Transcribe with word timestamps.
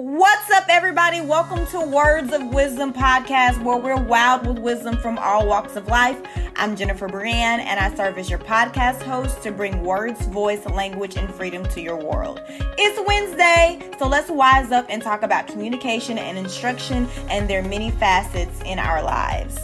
What's 0.00 0.48
up, 0.52 0.66
everybody? 0.68 1.20
Welcome 1.20 1.66
to 1.72 1.80
Words 1.80 2.32
of 2.32 2.54
Wisdom 2.54 2.92
podcast, 2.92 3.60
where 3.64 3.78
we're 3.78 4.00
wild 4.00 4.46
with 4.46 4.60
wisdom 4.60 4.96
from 4.96 5.18
all 5.18 5.44
walks 5.44 5.74
of 5.74 5.88
life. 5.88 6.16
I'm 6.54 6.76
Jennifer 6.76 7.08
Brienne, 7.08 7.58
and 7.58 7.80
I 7.80 7.92
serve 7.96 8.16
as 8.16 8.30
your 8.30 8.38
podcast 8.38 9.02
host 9.02 9.42
to 9.42 9.50
bring 9.50 9.82
words, 9.82 10.24
voice, 10.26 10.64
language, 10.66 11.16
and 11.16 11.28
freedom 11.34 11.64
to 11.70 11.80
your 11.80 11.96
world. 11.96 12.40
It's 12.48 13.08
Wednesday, 13.08 13.80
so 13.98 14.06
let's 14.06 14.30
wise 14.30 14.70
up 14.70 14.86
and 14.88 15.02
talk 15.02 15.24
about 15.24 15.48
communication 15.48 16.16
and 16.16 16.38
instruction 16.38 17.08
and 17.28 17.50
their 17.50 17.64
many 17.64 17.90
facets 17.90 18.60
in 18.64 18.78
our 18.78 19.02
lives. 19.02 19.58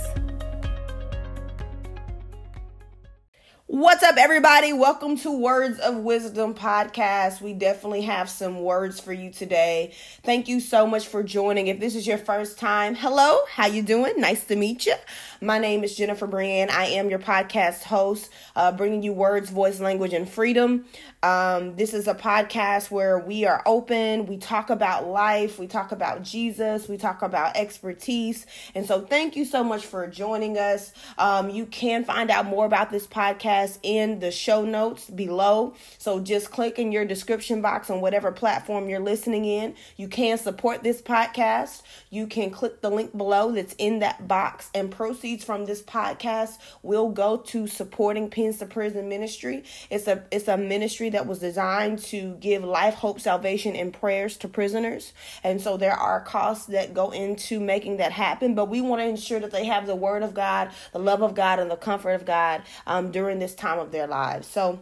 What's 3.67 4.03
up, 4.03 4.19
everybody? 4.19 4.75
Welcome 4.75 5.17
to 5.21 5.33
Words 5.33 5.79
of 5.79 5.97
Wisdom 5.97 6.53
podcast. 6.53 7.41
We 7.41 7.55
definitely 7.55 8.03
have 8.03 8.29
some 8.29 8.61
words 8.61 9.01
for 9.01 9.15
you 9.15 9.31
today. 9.33 9.95
Thank 10.23 10.49
you 10.49 10.61
so 10.61 10.87
much 10.87 11.09
for 11.09 11.23
joining. 11.23 11.69
If 11.69 11.81
this 11.81 11.95
is 11.95 12.07
your 12.07 12.19
first 12.19 12.59
time, 12.59 12.95
hello, 12.95 13.39
how 13.49 13.67
you 13.67 13.81
doing? 13.81 14.21
Nice 14.21 14.45
to 14.49 14.57
meet 14.57 14.85
you. 14.85 14.97
My 15.45 15.59
name 15.59 15.85
is 15.85 15.95
Jennifer 15.95 16.27
Brienne. 16.27 16.71
I 16.71 16.87
am 16.87 17.11
your 17.11 17.19
podcast 17.19 17.83
host, 17.83 18.31
uh, 18.57 18.73
bringing 18.73 19.03
you 19.03 19.13
words, 19.13 19.51
voice, 19.51 19.79
language, 19.79 20.15
and 20.15 20.27
freedom. 20.27 20.87
Um, 21.23 21.77
this 21.77 21.93
is 21.93 22.09
a 22.09 22.15
podcast 22.15 22.91
where 22.91 23.19
we 23.19 23.45
are 23.45 23.63
open. 23.67 24.25
We 24.25 24.39
talk 24.39 24.71
about 24.71 25.07
life. 25.07 25.59
We 25.59 25.67
talk 25.67 25.93
about 25.93 26.23
Jesus. 26.23 26.89
We 26.89 26.97
talk 26.97 27.21
about 27.21 27.59
expertise. 27.59 28.47
And 28.75 28.87
so, 28.87 29.03
thank 29.03 29.37
you 29.37 29.45
so 29.45 29.63
much 29.63 29.85
for 29.85 30.07
joining 30.07 30.57
us. 30.57 30.93
Um, 31.19 31.51
you 31.51 31.67
can 31.67 32.05
find 32.05 32.31
out 32.31 32.47
more 32.47 32.65
about 32.65 32.91
this 32.91 33.07
podcast 33.07 33.79
in 33.83 34.21
the 34.21 34.31
show 34.31 34.65
notes 34.65 35.11
below. 35.11 35.75
So, 35.99 36.21
just 36.21 36.53
click 36.53 36.79
in 36.79 36.91
your 36.91 37.05
description 37.05 37.61
box 37.61 37.91
on 37.91 38.01
whatever 38.01 38.33
platform 38.33 38.89
you're 38.89 38.99
listening 38.99 39.45
in. 39.45 39.75
You 39.99 40.09
can 40.09 40.39
support 40.39 40.83
this 40.83 41.03
podcast. 41.03 41.83
You 42.09 42.27
can 42.27 42.51
click 42.51 42.81
the 42.81 42.91
link 42.91 43.15
below 43.15 43.53
that's 43.53 43.75
in 43.75 43.99
that 43.99 44.27
box, 44.27 44.71
and 44.75 44.91
proceeds 45.35 45.45
from 45.45 45.65
this 45.65 45.83
podcast 45.83 46.59
will 46.83 47.09
go 47.09 47.37
to 47.37 47.67
supporting 47.67 48.31
Pens 48.31 48.59
to 48.59 48.67
Prison 48.67 49.09
Ministry. 49.09 49.65
It's 49.91 50.07
a 50.07 50.25
it's 50.31 50.49
a 50.49 50.57
ministry 50.57 51.11
that 51.11 51.27
was 51.27 51.39
designed 51.39 51.99
to 52.11 52.37
give 52.41 52.63
life, 52.65 52.95
hope, 52.95 53.21
salvation, 53.21 53.75
and 53.77 53.93
prayers 53.93 54.37
to 54.39 54.49
prisoners. 54.49 55.13
And 55.43 55.61
so 55.61 55.77
there 55.77 55.95
are 55.95 56.21
costs 56.21 56.67
that 56.67 56.95
go 56.95 57.11
into 57.11 57.61
making 57.61 57.99
that 57.99 58.13
happen, 58.13 58.55
but 58.55 58.69
we 58.69 58.81
want 58.81 59.01
to 59.01 59.07
ensure 59.07 59.41
that 59.41 59.51
they 59.51 59.65
have 59.67 59.87
the 59.87 59.97
word 59.97 60.23
of 60.23 60.35
God, 60.35 60.71
the 60.93 60.99
love 60.99 61.23
of 61.23 61.35
God, 61.35 61.59
and 61.59 61.71
the 61.71 61.77
comfort 61.77 62.13
of 62.13 62.25
God 62.25 62.63
um, 62.87 63.11
during 63.11 63.39
this 63.39 63.55
time 63.55 63.79
of 63.79 63.91
their 63.91 64.07
lives. 64.07 64.47
So 64.47 64.81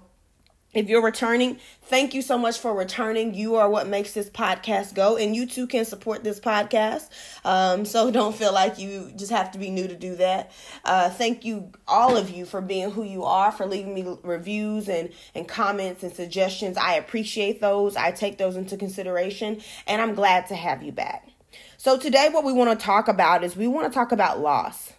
if 0.74 0.88
you're 0.88 1.02
returning, 1.02 1.58
thank 1.82 2.14
you 2.14 2.22
so 2.22 2.38
much 2.38 2.58
for 2.58 2.74
returning. 2.74 3.34
You 3.34 3.56
are 3.56 3.68
what 3.68 3.86
makes 3.86 4.12
this 4.12 4.30
podcast 4.30 4.94
go, 4.94 5.16
and 5.18 5.36
you 5.36 5.46
too 5.46 5.66
can 5.66 5.84
support 5.84 6.24
this 6.24 6.40
podcast. 6.40 7.10
Um, 7.44 7.84
so 7.84 8.10
don't 8.12 8.34
feel 8.34 8.54
like 8.54 8.78
you 8.78 9.12
just 9.14 9.30
have 9.30 9.50
to 9.52 9.58
be 9.58 9.68
new 9.70 9.86
to 9.86 9.94
do 9.94 10.16
that. 10.16 10.52
Uh, 10.84 11.10
thank 11.10 11.44
you, 11.44 11.70
all 11.86 12.16
of 12.16 12.30
you, 12.30 12.46
for 12.46 12.62
being 12.62 12.90
who 12.90 13.02
you 13.02 13.24
are, 13.24 13.52
for 13.52 13.66
leaving 13.66 13.94
me 13.94 14.16
reviews 14.22 14.88
and, 14.88 15.10
and 15.34 15.46
comments 15.46 16.02
and 16.02 16.14
suggestions. 16.14 16.78
I 16.78 16.94
appreciate 16.94 17.60
those. 17.60 17.94
I 17.94 18.10
take 18.10 18.38
those 18.38 18.56
into 18.56 18.78
consideration, 18.78 19.60
and 19.86 20.00
I'm 20.00 20.14
glad 20.14 20.46
to 20.46 20.54
have 20.54 20.82
you 20.82 20.92
back. 20.92 21.28
So 21.76 21.98
today, 21.98 22.30
what 22.30 22.44
we 22.44 22.52
want 22.52 22.78
to 22.78 22.82
talk 22.82 23.08
about 23.08 23.44
is 23.44 23.56
we 23.56 23.66
want 23.68 23.92
to 23.92 23.94
talk 23.94 24.12
about 24.12 24.40
loss. 24.40 24.94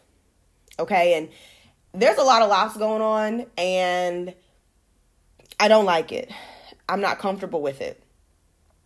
Okay, 0.78 1.18
and 1.18 1.30
there's 1.94 2.18
a 2.18 2.24
lot 2.24 2.44
of 2.44 2.50
loss 2.50 2.78
going 2.78 3.02
on, 3.02 3.48
and 3.58 4.36
I 5.64 5.70
don't 5.70 5.86
like 5.86 6.12
it. 6.12 6.30
I'm 6.90 7.00
not 7.00 7.20
comfortable 7.20 7.62
with 7.62 7.80
it. 7.80 8.04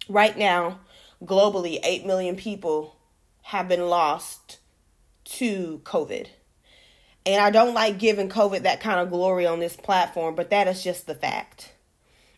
Right 0.08 0.38
now, 0.38 0.82
globally, 1.26 1.80
8 1.84 2.06
million 2.06 2.36
people 2.36 2.96
have 3.42 3.68
been 3.68 3.88
lost 3.88 4.60
to 5.24 5.82
COVID. 5.84 6.28
And 7.26 7.42
I 7.42 7.50
don't 7.50 7.74
like 7.74 7.98
giving 7.98 8.30
COVID 8.30 8.62
that 8.62 8.80
kind 8.80 9.00
of 9.00 9.10
glory 9.10 9.48
on 9.48 9.60
this 9.60 9.76
platform, 9.76 10.36
but 10.36 10.52
that 10.52 10.68
is 10.68 10.84
just 10.84 11.08
the 11.08 11.16
fact. 11.16 11.74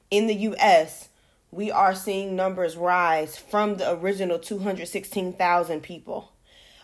In 0.10 0.28
the 0.28 0.36
US, 0.36 1.10
we 1.52 1.70
are 1.70 1.94
seeing 1.94 2.38
numbers 2.38 2.78
rise 2.78 3.36
from 3.36 3.76
the 3.76 3.92
original 3.92 4.40
216,000 4.40 5.82
people. 5.84 6.32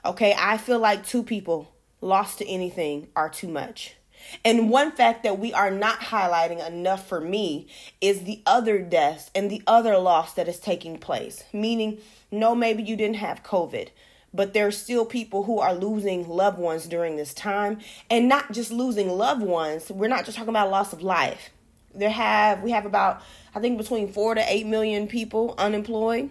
Okay, 0.04 0.36
I 0.38 0.58
feel 0.58 0.80
like 0.80 1.06
two 1.06 1.24
people 1.24 1.74
lost 2.02 2.40
to 2.40 2.50
anything 2.50 3.08
are 3.16 3.30
too 3.30 3.48
much. 3.48 3.95
And 4.44 4.70
one 4.70 4.92
fact 4.92 5.24
that 5.24 5.40
we 5.40 5.54
are 5.54 5.72
not 5.72 6.00
highlighting 6.00 6.66
enough 6.66 7.08
for 7.08 7.22
me 7.22 7.68
is 8.02 8.24
the 8.24 8.42
other 8.46 8.80
deaths 8.80 9.32
and 9.34 9.50
the 9.50 9.62
other 9.68 9.98
loss 9.98 10.34
that 10.34 10.48
is 10.48 10.60
taking 10.60 10.98
place. 10.98 11.44
Meaning, 11.54 12.00
no, 12.32 12.56
maybe 12.56 12.84
you 12.84 12.96
didn't 12.96 13.18
have 13.18 13.44
COVID, 13.44 13.90
but 14.34 14.54
there 14.54 14.68
are 14.68 14.72
still 14.72 15.06
people 15.06 15.44
who 15.44 15.60
are 15.60 15.74
losing 15.74 16.28
loved 16.28 16.58
ones 16.58 16.88
during 16.88 17.16
this 17.16 17.34
time. 17.34 17.80
And 18.10 18.28
not 18.28 18.52
just 18.52 18.72
losing 18.72 19.10
loved 19.10 19.42
ones, 19.42 19.90
we're 19.90 20.08
not 20.08 20.26
just 20.26 20.38
talking 20.38 20.50
about 20.50 20.70
loss 20.70 20.94
of 20.94 21.02
life. 21.02 21.52
There 21.94 22.10
have 22.10 22.62
we 22.62 22.72
have 22.72 22.86
about 22.86 23.22
I 23.56 23.62
think 23.62 23.78
between 23.78 24.12
four 24.12 24.36
to 24.36 24.44
eight 24.52 24.66
million 24.66 25.08
people 25.08 25.56
unemployed. 25.58 26.30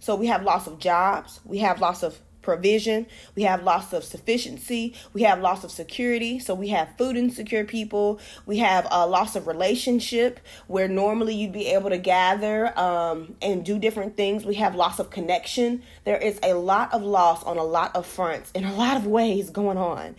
So 0.00 0.16
we 0.16 0.26
have 0.26 0.42
loss 0.42 0.66
of 0.66 0.78
jobs, 0.78 1.40
we 1.44 1.58
have 1.58 1.80
loss 1.80 2.02
of 2.02 2.18
provision, 2.46 3.06
we 3.34 3.42
have 3.42 3.64
loss 3.64 3.92
of 3.92 4.04
sufficiency, 4.04 4.94
we 5.12 5.22
have 5.24 5.40
loss 5.40 5.64
of 5.64 5.70
security. 5.70 6.38
So 6.38 6.54
we 6.54 6.68
have 6.68 6.88
food 6.96 7.16
insecure 7.16 7.64
people, 7.64 8.20
we 8.46 8.58
have 8.58 8.86
a 8.90 9.06
loss 9.06 9.34
of 9.34 9.48
relationship 9.48 10.38
where 10.68 10.86
normally 10.86 11.34
you'd 11.34 11.52
be 11.52 11.66
able 11.66 11.90
to 11.90 11.98
gather 11.98 12.78
um, 12.78 13.34
and 13.42 13.64
do 13.64 13.78
different 13.78 14.16
things. 14.16 14.46
We 14.46 14.54
have 14.54 14.76
loss 14.76 15.00
of 15.00 15.10
connection. 15.10 15.82
There 16.04 16.16
is 16.16 16.38
a 16.42 16.54
lot 16.54 16.94
of 16.94 17.02
loss 17.02 17.42
on 17.42 17.58
a 17.58 17.64
lot 17.64 17.96
of 17.96 18.06
fronts 18.06 18.52
in 18.52 18.64
a 18.64 18.74
lot 18.74 18.96
of 18.96 19.06
ways 19.06 19.50
going 19.50 19.76
on. 19.76 20.14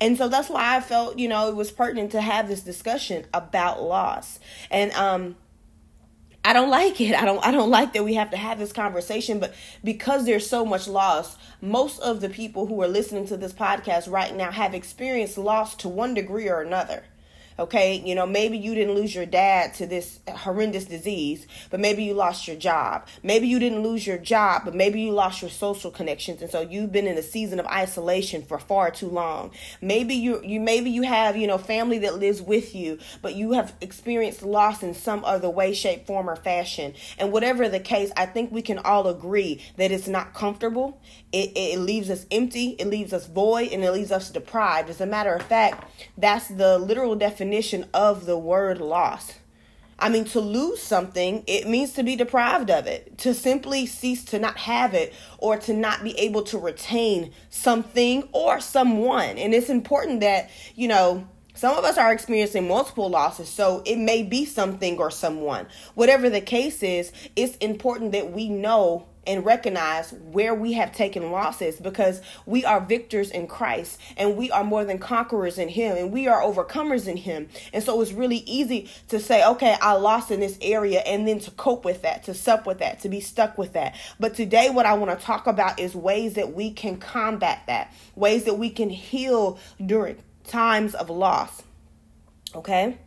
And 0.00 0.16
so 0.16 0.28
that's 0.28 0.48
why 0.48 0.76
I 0.76 0.80
felt, 0.80 1.18
you 1.18 1.28
know, 1.28 1.48
it 1.48 1.56
was 1.56 1.72
pertinent 1.72 2.12
to 2.12 2.20
have 2.20 2.46
this 2.46 2.60
discussion 2.60 3.26
about 3.34 3.82
loss. 3.82 4.38
And 4.70 4.92
um 4.92 5.36
I 6.46 6.52
don't 6.52 6.68
like 6.68 7.00
it. 7.00 7.14
I 7.14 7.24
don't 7.24 7.44
I 7.44 7.50
don't 7.50 7.70
like 7.70 7.94
that 7.94 8.04
we 8.04 8.14
have 8.14 8.30
to 8.30 8.36
have 8.36 8.58
this 8.58 8.72
conversation, 8.72 9.38
but 9.38 9.54
because 9.82 10.26
there's 10.26 10.46
so 10.46 10.64
much 10.64 10.86
loss, 10.86 11.38
most 11.62 11.98
of 12.00 12.20
the 12.20 12.28
people 12.28 12.66
who 12.66 12.82
are 12.82 12.88
listening 12.88 13.26
to 13.28 13.38
this 13.38 13.54
podcast 13.54 14.10
right 14.10 14.34
now 14.36 14.50
have 14.50 14.74
experienced 14.74 15.38
loss 15.38 15.74
to 15.76 15.88
one 15.88 16.12
degree 16.12 16.48
or 16.48 16.60
another. 16.60 17.04
Okay, 17.56 18.02
you 18.04 18.16
know, 18.16 18.26
maybe 18.26 18.58
you 18.58 18.74
didn't 18.74 18.96
lose 18.96 19.14
your 19.14 19.26
dad 19.26 19.74
to 19.74 19.86
this 19.86 20.18
horrendous 20.28 20.86
disease, 20.86 21.46
but 21.70 21.78
maybe 21.78 22.02
you 22.02 22.12
lost 22.12 22.48
your 22.48 22.56
job. 22.56 23.06
Maybe 23.22 23.46
you 23.46 23.60
didn't 23.60 23.84
lose 23.84 24.04
your 24.04 24.18
job, 24.18 24.62
but 24.64 24.74
maybe 24.74 25.00
you 25.00 25.12
lost 25.12 25.40
your 25.40 25.52
social 25.52 25.92
connections 25.92 26.42
and 26.42 26.50
so 26.50 26.62
you've 26.62 26.90
been 26.90 27.06
in 27.06 27.16
a 27.16 27.22
season 27.22 27.60
of 27.60 27.66
isolation 27.66 28.42
for 28.42 28.58
far 28.58 28.90
too 28.90 29.08
long. 29.08 29.52
Maybe 29.80 30.16
you 30.16 30.42
you 30.42 30.58
maybe 30.58 30.90
you 30.90 31.02
have, 31.02 31.36
you 31.36 31.46
know, 31.46 31.58
family 31.58 31.98
that 32.00 32.18
lives 32.18 32.42
with 32.42 32.74
you, 32.74 32.98
but 33.22 33.36
you 33.36 33.52
have 33.52 33.72
experienced 33.80 34.42
loss 34.42 34.82
in 34.82 34.92
some 34.92 35.24
other 35.24 35.48
way, 35.48 35.74
shape, 35.74 36.08
form 36.08 36.28
or 36.28 36.36
fashion. 36.36 36.94
And 37.18 37.30
whatever 37.30 37.68
the 37.68 37.78
case, 37.78 38.10
I 38.16 38.26
think 38.26 38.50
we 38.50 38.62
can 38.62 38.78
all 38.78 39.06
agree 39.06 39.62
that 39.76 39.92
it's 39.92 40.08
not 40.08 40.34
comfortable. 40.34 41.00
It 41.32 41.52
it 41.54 41.78
leaves 41.78 42.10
us 42.10 42.26
empty, 42.32 42.70
it 42.80 42.88
leaves 42.88 43.12
us 43.12 43.28
void, 43.28 43.70
and 43.70 43.84
it 43.84 43.92
leaves 43.92 44.10
us 44.10 44.30
deprived. 44.30 44.90
As 44.90 45.00
a 45.00 45.06
matter 45.06 45.32
of 45.32 45.42
fact, 45.42 45.88
that's 46.18 46.48
the 46.48 46.78
literal 46.78 47.14
definition 47.14 47.43
definition 47.44 47.86
of 47.92 48.24
the 48.24 48.38
word 48.38 48.80
loss. 48.80 49.34
I 49.98 50.08
mean, 50.08 50.24
to 50.26 50.40
lose 50.40 50.82
something, 50.82 51.44
it 51.46 51.68
means 51.68 51.92
to 51.92 52.02
be 52.02 52.16
deprived 52.16 52.70
of 52.70 52.86
it, 52.86 53.18
to 53.18 53.34
simply 53.34 53.86
cease 53.86 54.24
to 54.26 54.38
not 54.38 54.56
have 54.56 54.94
it, 54.94 55.12
or 55.38 55.58
to 55.58 55.74
not 55.74 56.02
be 56.02 56.18
able 56.18 56.42
to 56.44 56.58
retain 56.58 57.32
something 57.50 58.28
or 58.32 58.60
someone. 58.60 59.36
And 59.38 59.54
it's 59.54 59.68
important 59.68 60.20
that, 60.22 60.50
you 60.74 60.88
know, 60.88 61.28
some 61.54 61.76
of 61.76 61.84
us 61.84 61.98
are 61.98 62.12
experiencing 62.12 62.66
multiple 62.66 63.10
losses, 63.10 63.48
so 63.48 63.82
it 63.84 63.96
may 63.96 64.22
be 64.22 64.46
something 64.46 64.98
or 64.98 65.10
someone. 65.10 65.66
Whatever 65.94 66.30
the 66.30 66.40
case 66.40 66.82
is, 66.82 67.12
it's 67.36 67.56
important 67.58 68.12
that 68.12 68.32
we 68.32 68.48
know 68.48 69.06
and 69.26 69.44
recognize 69.44 70.12
where 70.12 70.54
we 70.54 70.72
have 70.74 70.92
taken 70.92 71.30
losses 71.30 71.80
because 71.80 72.20
we 72.46 72.64
are 72.64 72.80
victors 72.80 73.30
in 73.30 73.46
Christ 73.46 74.00
and 74.16 74.36
we 74.36 74.50
are 74.50 74.64
more 74.64 74.84
than 74.84 74.98
conquerors 74.98 75.58
in 75.58 75.68
Him 75.68 75.96
and 75.96 76.12
we 76.12 76.28
are 76.28 76.42
overcomers 76.42 77.06
in 77.06 77.16
Him. 77.16 77.48
And 77.72 77.82
so 77.82 78.00
it's 78.00 78.12
really 78.12 78.38
easy 78.46 78.90
to 79.08 79.20
say, 79.20 79.44
okay, 79.44 79.76
I 79.80 79.92
lost 79.92 80.30
in 80.30 80.40
this 80.40 80.58
area 80.60 81.00
and 81.00 81.26
then 81.26 81.38
to 81.40 81.50
cope 81.52 81.84
with 81.84 82.02
that, 82.02 82.24
to 82.24 82.34
sup 82.34 82.66
with 82.66 82.78
that, 82.78 83.00
to 83.00 83.08
be 83.08 83.20
stuck 83.20 83.58
with 83.58 83.72
that. 83.74 83.94
But 84.18 84.34
today, 84.34 84.70
what 84.70 84.86
I 84.86 84.94
want 84.94 85.18
to 85.18 85.24
talk 85.24 85.46
about 85.46 85.78
is 85.78 85.94
ways 85.94 86.34
that 86.34 86.54
we 86.54 86.70
can 86.70 86.96
combat 86.96 87.62
that, 87.66 87.92
ways 88.14 88.44
that 88.44 88.54
we 88.54 88.70
can 88.70 88.90
heal 88.90 89.58
during 89.84 90.16
times 90.44 90.94
of 90.94 91.10
loss. 91.10 91.62
Okay? 92.54 92.98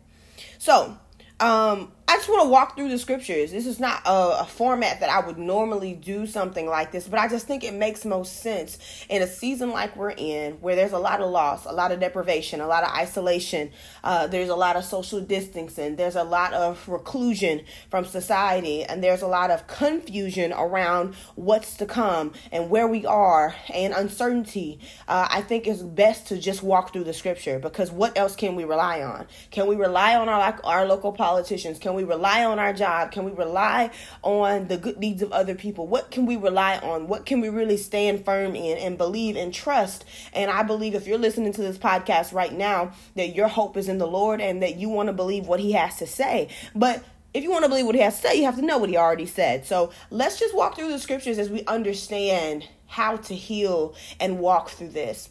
So, 0.58 0.98
um, 1.40 1.92
I 2.10 2.16
just 2.16 2.30
want 2.30 2.44
to 2.44 2.50
walk 2.50 2.78
through 2.78 2.88
the 2.88 2.98
scriptures. 2.98 3.52
This 3.52 3.66
is 3.66 3.82
not 3.82 4.02
a, 4.06 4.40
a, 4.40 4.46
format 4.46 5.02
that 5.02 5.10
I 5.10 5.28
would 5.28 5.38
normally 5.38 5.94
do 5.94 6.26
something 6.26 6.66
like 6.66 6.94
this, 6.94 7.06
but 7.06 7.20
I 7.20 7.28
just 7.28 7.48
think 7.48 7.66
it 7.66 7.74
makes 7.74 8.06
most 8.06 8.42
sense 8.42 8.78
in 9.10 9.22
a 9.22 9.28
season 9.28 9.72
like 9.72 9.94
we're 9.98 10.12
in, 10.12 10.54
where 10.62 10.78
there's 10.78 10.94
a 10.94 11.00
lot 11.00 11.20
of 11.20 11.30
loss, 11.30 11.66
a 11.66 11.74
lot 11.74 11.92
of 11.92 12.00
deprivation, 12.00 12.62
a 12.62 12.68
lot 12.68 12.86
of 12.86 12.92
isolation. 12.92 13.72
Uh, 14.06 14.26
there's 14.26 14.48
a 14.48 14.56
lot 14.56 14.78
of 14.78 14.86
social 14.86 15.20
distancing. 15.20 15.98
There's 15.98 16.16
a 16.16 16.24
lot 16.24 16.54
of 16.54 16.88
reclusion 16.88 17.64
from 17.90 18.06
society, 18.06 18.86
and 18.86 19.04
there's 19.04 19.22
a 19.22 19.28
lot 19.28 19.52
of 19.52 19.68
confusion 19.68 20.54
around 20.54 21.14
what's 21.36 21.76
to 21.76 21.86
come 21.86 22.32
and 22.54 22.70
where 22.70 22.88
we 22.88 23.06
are 23.06 23.54
and 23.74 23.94
uncertainty. 23.94 24.80
Uh, 25.10 25.28
I 25.30 25.42
think 25.42 25.68
it's 25.68 25.82
best 25.82 26.28
to 26.28 26.38
just 26.38 26.64
walk 26.64 26.94
through 26.94 27.04
the 27.04 27.14
scripture 27.14 27.60
because 27.60 27.92
what 27.92 28.18
else 28.18 28.38
can 28.38 28.56
we 28.56 28.64
rely 28.64 29.02
on? 29.02 29.28
Can 29.52 29.68
we 29.68 29.76
rely 29.76 30.16
on 30.16 30.30
our 30.30 30.58
our 30.64 30.86
local 30.86 31.12
politicians? 31.12 31.78
Can 31.80 31.97
we 31.98 32.06
rely 32.06 32.46
on 32.46 32.60
our 32.60 32.72
job? 32.72 33.12
Can 33.12 33.26
we 33.26 33.32
rely 33.32 33.92
on 34.22 34.70
the 34.70 34.78
good 34.78 35.02
deeds 35.02 35.22
of 35.22 35.34
other 35.34 35.56
people? 35.56 35.88
What 35.88 36.12
can 36.12 36.26
we 36.26 36.38
rely 36.38 36.78
on? 36.78 37.08
What 37.10 37.26
can 37.26 37.42
we 37.42 37.50
really 37.50 37.76
stand 37.76 38.24
firm 38.24 38.56
in 38.56 38.78
and 38.78 38.98
believe 38.98 39.36
and 39.36 39.54
trust? 39.54 40.06
And 40.32 40.50
I 40.50 40.64
believe 40.64 40.96
if 40.96 41.08
you're 41.08 41.18
listening 41.18 41.52
to 41.54 41.62
this 41.62 41.78
podcast 41.78 42.34
right 42.34 42.54
now, 42.54 42.94
that 43.16 43.36
your 43.36 43.50
hope 43.50 43.76
is 43.76 43.90
in 43.90 43.98
the 43.98 44.08
Lord 44.08 44.40
and 44.40 44.64
that 44.64 44.78
you 44.78 44.88
want 44.88 45.08
to 45.08 45.14
believe 45.14 45.48
what 45.48 45.60
He 45.60 45.74
has 45.74 45.98
to 45.98 46.08
say. 46.08 46.48
But 46.74 47.04
if 47.34 47.44
you 47.44 47.52
want 47.52 47.66
to 47.66 47.70
believe 47.70 47.86
what 47.86 47.94
he 47.94 48.02
has 48.02 48.20
to 48.22 48.28
say, 48.30 48.36
you 48.36 48.46
have 48.46 48.56
to 48.56 48.62
know 48.64 48.78
what 48.78 48.90
he 48.90 48.98
already 48.98 49.26
said. 49.26 49.66
So 49.66 49.92
let's 50.10 50.40
just 50.40 50.56
walk 50.56 50.76
through 50.76 50.90
the 50.90 50.98
scriptures 50.98 51.38
as 51.38 51.50
we 51.50 51.64
understand 51.66 52.68
how 52.88 53.18
to 53.18 53.36
heal 53.36 53.96
and 54.20 54.40
walk 54.40 54.70
through 54.70 54.90
this. 54.90 55.30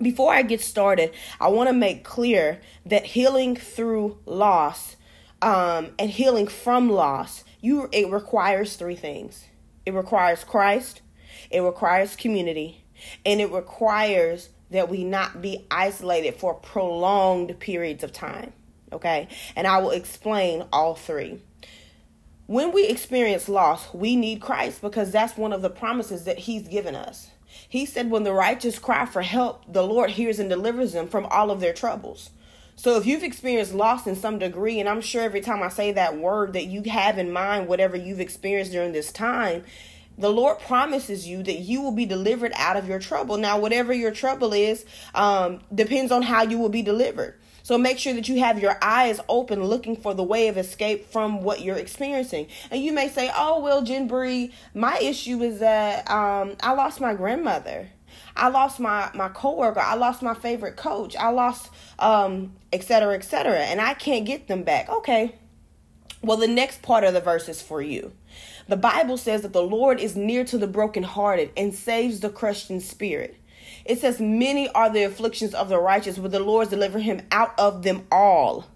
Before 0.00 0.32
I 0.32 0.42
get 0.42 0.60
started, 0.60 1.12
I 1.40 1.48
want 1.48 1.68
to 1.68 1.72
make 1.72 2.04
clear 2.04 2.60
that 2.86 3.04
healing 3.04 3.56
through 3.56 4.18
loss 4.26 4.96
um, 5.42 5.90
and 5.98 6.10
healing 6.10 6.46
from 6.46 6.90
loss, 6.90 7.44
you 7.60 7.88
it 7.92 8.10
requires 8.10 8.76
three 8.76 8.96
things. 8.96 9.44
It 9.86 9.94
requires 9.94 10.44
Christ, 10.44 11.00
it 11.50 11.60
requires 11.60 12.16
community, 12.16 12.84
and 13.24 13.40
it 13.40 13.50
requires 13.50 14.50
that 14.70 14.88
we 14.88 15.04
not 15.04 15.40
be 15.40 15.66
isolated 15.70 16.34
for 16.36 16.54
prolonged 16.54 17.58
periods 17.58 18.04
of 18.04 18.12
time. 18.12 18.52
Okay? 18.92 19.28
And 19.56 19.66
I 19.66 19.78
will 19.78 19.90
explain 19.90 20.64
all 20.72 20.94
three. 20.94 21.40
When 22.46 22.72
we 22.72 22.86
experience 22.86 23.48
loss, 23.48 23.92
we 23.92 24.16
need 24.16 24.40
Christ 24.40 24.80
because 24.80 25.10
that's 25.10 25.36
one 25.36 25.52
of 25.52 25.62
the 25.62 25.70
promises 25.70 26.24
that 26.24 26.38
He's 26.38 26.66
given 26.66 26.94
us. 26.94 27.30
He 27.68 27.84
said, 27.84 28.10
When 28.10 28.24
the 28.24 28.32
righteous 28.32 28.78
cry 28.78 29.04
for 29.04 29.22
help, 29.22 29.70
the 29.70 29.86
Lord 29.86 30.10
hears 30.10 30.38
and 30.38 30.48
delivers 30.48 30.92
them 30.92 31.08
from 31.08 31.26
all 31.26 31.50
of 31.50 31.60
their 31.60 31.74
troubles. 31.74 32.30
So 32.78 32.96
if 32.96 33.06
you've 33.06 33.24
experienced 33.24 33.74
loss 33.74 34.06
in 34.06 34.14
some 34.14 34.38
degree, 34.38 34.78
and 34.78 34.88
I'm 34.88 35.00
sure 35.00 35.20
every 35.20 35.40
time 35.40 35.64
I 35.64 35.68
say 35.68 35.90
that 35.92 36.16
word 36.16 36.52
that 36.52 36.66
you 36.66 36.84
have 36.84 37.18
in 37.18 37.32
mind 37.32 37.66
whatever 37.66 37.96
you've 37.96 38.20
experienced 38.20 38.70
during 38.70 38.92
this 38.92 39.10
time, 39.10 39.64
the 40.16 40.30
Lord 40.30 40.60
promises 40.60 41.26
you 41.26 41.42
that 41.42 41.58
you 41.58 41.82
will 41.82 41.90
be 41.90 42.06
delivered 42.06 42.52
out 42.54 42.76
of 42.76 42.86
your 42.86 43.00
trouble. 43.00 43.36
Now, 43.36 43.58
whatever 43.58 43.92
your 43.92 44.12
trouble 44.12 44.52
is, 44.52 44.84
um, 45.16 45.58
depends 45.74 46.12
on 46.12 46.22
how 46.22 46.42
you 46.42 46.56
will 46.56 46.68
be 46.68 46.82
delivered. 46.82 47.40
So 47.64 47.78
make 47.78 47.98
sure 47.98 48.14
that 48.14 48.28
you 48.28 48.38
have 48.38 48.60
your 48.60 48.78
eyes 48.80 49.18
open, 49.28 49.64
looking 49.64 49.96
for 49.96 50.14
the 50.14 50.22
way 50.22 50.46
of 50.46 50.56
escape 50.56 51.10
from 51.10 51.42
what 51.42 51.62
you're 51.62 51.76
experiencing. 51.76 52.46
And 52.70 52.80
you 52.80 52.92
may 52.92 53.08
say, 53.08 53.28
"Oh, 53.34 53.58
well, 53.58 53.82
Jen 53.82 54.06
Bree, 54.06 54.52
my 54.72 54.96
issue 54.98 55.42
is 55.42 55.58
that 55.58 56.08
um, 56.08 56.54
I 56.60 56.74
lost 56.74 57.00
my 57.00 57.14
grandmother." 57.14 57.88
I 58.38 58.48
lost 58.48 58.80
my 58.80 59.10
my 59.14 59.28
coworker. 59.28 59.80
I 59.80 59.94
lost 59.94 60.22
my 60.22 60.34
favorite 60.34 60.76
coach. 60.76 61.16
I 61.16 61.30
lost 61.30 61.70
um 61.98 62.54
et 62.72 62.82
cetera, 62.84 63.14
et 63.14 63.24
cetera, 63.24 63.58
and 63.58 63.80
I 63.80 63.94
can't 63.94 64.24
get 64.24 64.48
them 64.48 64.62
back. 64.62 64.88
Okay. 64.88 65.34
Well, 66.22 66.36
the 66.36 66.48
next 66.48 66.82
part 66.82 67.04
of 67.04 67.14
the 67.14 67.20
verse 67.20 67.48
is 67.48 67.62
for 67.62 67.80
you. 67.80 68.12
The 68.66 68.76
Bible 68.76 69.16
says 69.16 69.42
that 69.42 69.52
the 69.52 69.62
Lord 69.62 70.00
is 70.00 70.16
near 70.16 70.44
to 70.44 70.58
the 70.58 70.66
brokenhearted 70.66 71.50
and 71.56 71.72
saves 71.72 72.20
the 72.20 72.28
crushed 72.28 72.70
in 72.70 72.80
spirit. 72.80 73.36
It 73.84 74.00
says, 74.00 74.20
Many 74.20 74.68
are 74.70 74.90
the 74.90 75.04
afflictions 75.04 75.54
of 75.54 75.68
the 75.68 75.78
righteous, 75.78 76.18
but 76.18 76.32
the 76.32 76.40
Lord 76.40 76.70
deliver 76.70 76.98
him 76.98 77.22
out 77.30 77.58
of 77.58 77.82
them 77.82 78.06
all. 78.10 78.66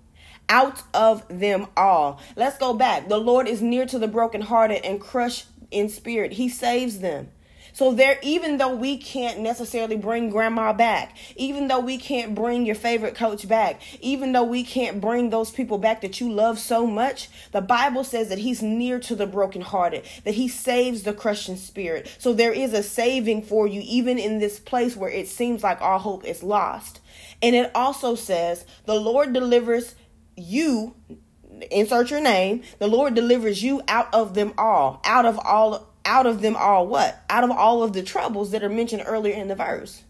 Out 0.48 0.82
of 0.94 1.26
them 1.28 1.66
all. 1.76 2.20
Let's 2.36 2.58
go 2.58 2.74
back. 2.74 3.08
The 3.08 3.18
Lord 3.18 3.48
is 3.48 3.60
near 3.60 3.86
to 3.86 3.98
the 3.98 4.08
brokenhearted 4.08 4.84
and 4.84 5.00
crushed 5.00 5.46
in 5.70 5.88
spirit. 5.88 6.32
He 6.32 6.48
saves 6.48 7.00
them. 7.00 7.28
So 7.72 7.92
there, 7.92 8.18
even 8.22 8.58
though 8.58 8.74
we 8.74 8.98
can't 8.98 9.40
necessarily 9.40 9.96
bring 9.96 10.30
grandma 10.30 10.72
back, 10.72 11.16
even 11.36 11.68
though 11.68 11.80
we 11.80 11.98
can't 11.98 12.34
bring 12.34 12.66
your 12.66 12.74
favorite 12.74 13.14
coach 13.14 13.48
back, 13.48 13.80
even 14.00 14.32
though 14.32 14.44
we 14.44 14.62
can't 14.64 15.00
bring 15.00 15.30
those 15.30 15.50
people 15.50 15.78
back 15.78 16.02
that 16.02 16.20
you 16.20 16.30
love 16.30 16.58
so 16.58 16.86
much, 16.86 17.28
the 17.52 17.60
Bible 17.60 18.04
says 18.04 18.28
that 18.28 18.38
he's 18.38 18.62
near 18.62 18.98
to 19.00 19.14
the 19.14 19.26
brokenhearted, 19.26 20.04
that 20.24 20.34
he 20.34 20.48
saves 20.48 21.02
the 21.02 21.14
crushed 21.14 21.48
in 21.48 21.56
spirit. 21.56 22.14
So 22.18 22.32
there 22.32 22.52
is 22.52 22.72
a 22.72 22.82
saving 22.82 23.42
for 23.42 23.66
you, 23.66 23.80
even 23.84 24.18
in 24.18 24.38
this 24.38 24.60
place 24.60 24.96
where 24.96 25.10
it 25.10 25.28
seems 25.28 25.62
like 25.62 25.80
all 25.80 25.98
hope 25.98 26.24
is 26.24 26.42
lost. 26.42 27.00
And 27.40 27.56
it 27.56 27.70
also 27.74 28.14
says 28.14 28.64
the 28.84 28.94
Lord 28.94 29.32
delivers 29.32 29.94
you 30.36 30.94
insert 31.70 32.10
your 32.10 32.20
name 32.20 32.62
the 32.78 32.88
lord 32.88 33.14
delivers 33.14 33.62
you 33.62 33.82
out 33.86 34.12
of 34.12 34.34
them 34.34 34.52
all 34.56 35.00
out 35.04 35.26
of 35.26 35.38
all 35.44 35.91
out 36.04 36.26
of 36.26 36.42
them 36.42 36.56
all 36.56 36.86
what? 36.86 37.22
Out 37.30 37.44
of 37.44 37.50
all 37.50 37.82
of 37.82 37.92
the 37.92 38.02
troubles 38.02 38.50
that 38.50 38.62
are 38.62 38.68
mentioned 38.68 39.04
earlier 39.06 39.34
in 39.34 39.48
the 39.48 39.54
verse. 39.54 40.02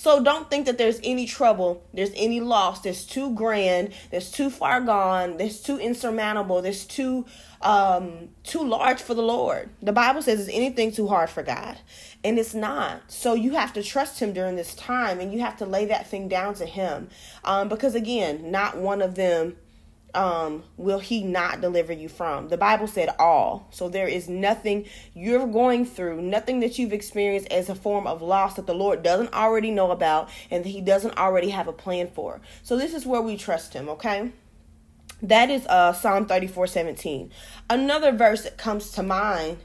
So 0.00 0.22
don't 0.22 0.48
think 0.48 0.64
that 0.64 0.78
there's 0.78 0.98
any 1.04 1.26
trouble, 1.26 1.84
there's 1.92 2.12
any 2.16 2.40
loss 2.40 2.80
that's 2.80 3.04
too 3.04 3.34
grand, 3.34 3.92
that's 4.10 4.30
too 4.30 4.48
far 4.48 4.80
gone, 4.80 5.36
that's 5.36 5.60
too 5.60 5.76
insurmountable, 5.76 6.62
that's 6.62 6.86
too 6.86 7.26
um 7.60 8.30
too 8.42 8.66
large 8.66 9.02
for 9.02 9.12
the 9.12 9.22
Lord. 9.22 9.68
The 9.82 9.92
Bible 9.92 10.22
says 10.22 10.40
is 10.40 10.48
anything 10.48 10.90
too 10.90 11.08
hard 11.08 11.28
for 11.28 11.42
God. 11.42 11.76
And 12.24 12.38
it's 12.38 12.54
not. 12.54 13.12
So 13.12 13.34
you 13.34 13.52
have 13.52 13.74
to 13.74 13.82
trust 13.82 14.20
him 14.20 14.32
during 14.32 14.56
this 14.56 14.74
time 14.74 15.20
and 15.20 15.34
you 15.34 15.40
have 15.40 15.58
to 15.58 15.66
lay 15.66 15.84
that 15.86 16.08
thing 16.08 16.28
down 16.28 16.54
to 16.54 16.64
him. 16.64 17.10
Um 17.44 17.68
because 17.68 17.94
again, 17.94 18.50
not 18.50 18.78
one 18.78 19.02
of 19.02 19.16
them 19.16 19.56
um, 20.14 20.64
will 20.76 20.98
he 20.98 21.22
not 21.22 21.60
deliver 21.60 21.92
you 21.92 22.08
from? 22.08 22.48
The 22.48 22.56
Bible 22.56 22.86
said 22.86 23.08
all. 23.18 23.68
So 23.70 23.88
there 23.88 24.08
is 24.08 24.28
nothing 24.28 24.86
you're 25.14 25.46
going 25.46 25.86
through, 25.86 26.22
nothing 26.22 26.60
that 26.60 26.78
you've 26.78 26.92
experienced 26.92 27.48
as 27.48 27.68
a 27.68 27.74
form 27.74 28.06
of 28.06 28.22
loss 28.22 28.54
that 28.54 28.66
the 28.66 28.74
Lord 28.74 29.02
doesn't 29.02 29.32
already 29.32 29.70
know 29.70 29.90
about 29.90 30.28
and 30.50 30.64
he 30.64 30.80
doesn't 30.80 31.16
already 31.16 31.50
have 31.50 31.68
a 31.68 31.72
plan 31.72 32.10
for. 32.14 32.40
So 32.62 32.76
this 32.76 32.94
is 32.94 33.06
where 33.06 33.22
we 33.22 33.36
trust 33.36 33.74
him, 33.74 33.88
okay? 33.88 34.32
That 35.22 35.50
is 35.50 35.66
uh, 35.66 35.92
Psalm 35.92 36.26
34 36.26 36.66
17. 36.66 37.30
Another 37.68 38.12
verse 38.12 38.42
that 38.42 38.56
comes 38.56 38.90
to 38.92 39.02
mind, 39.02 39.58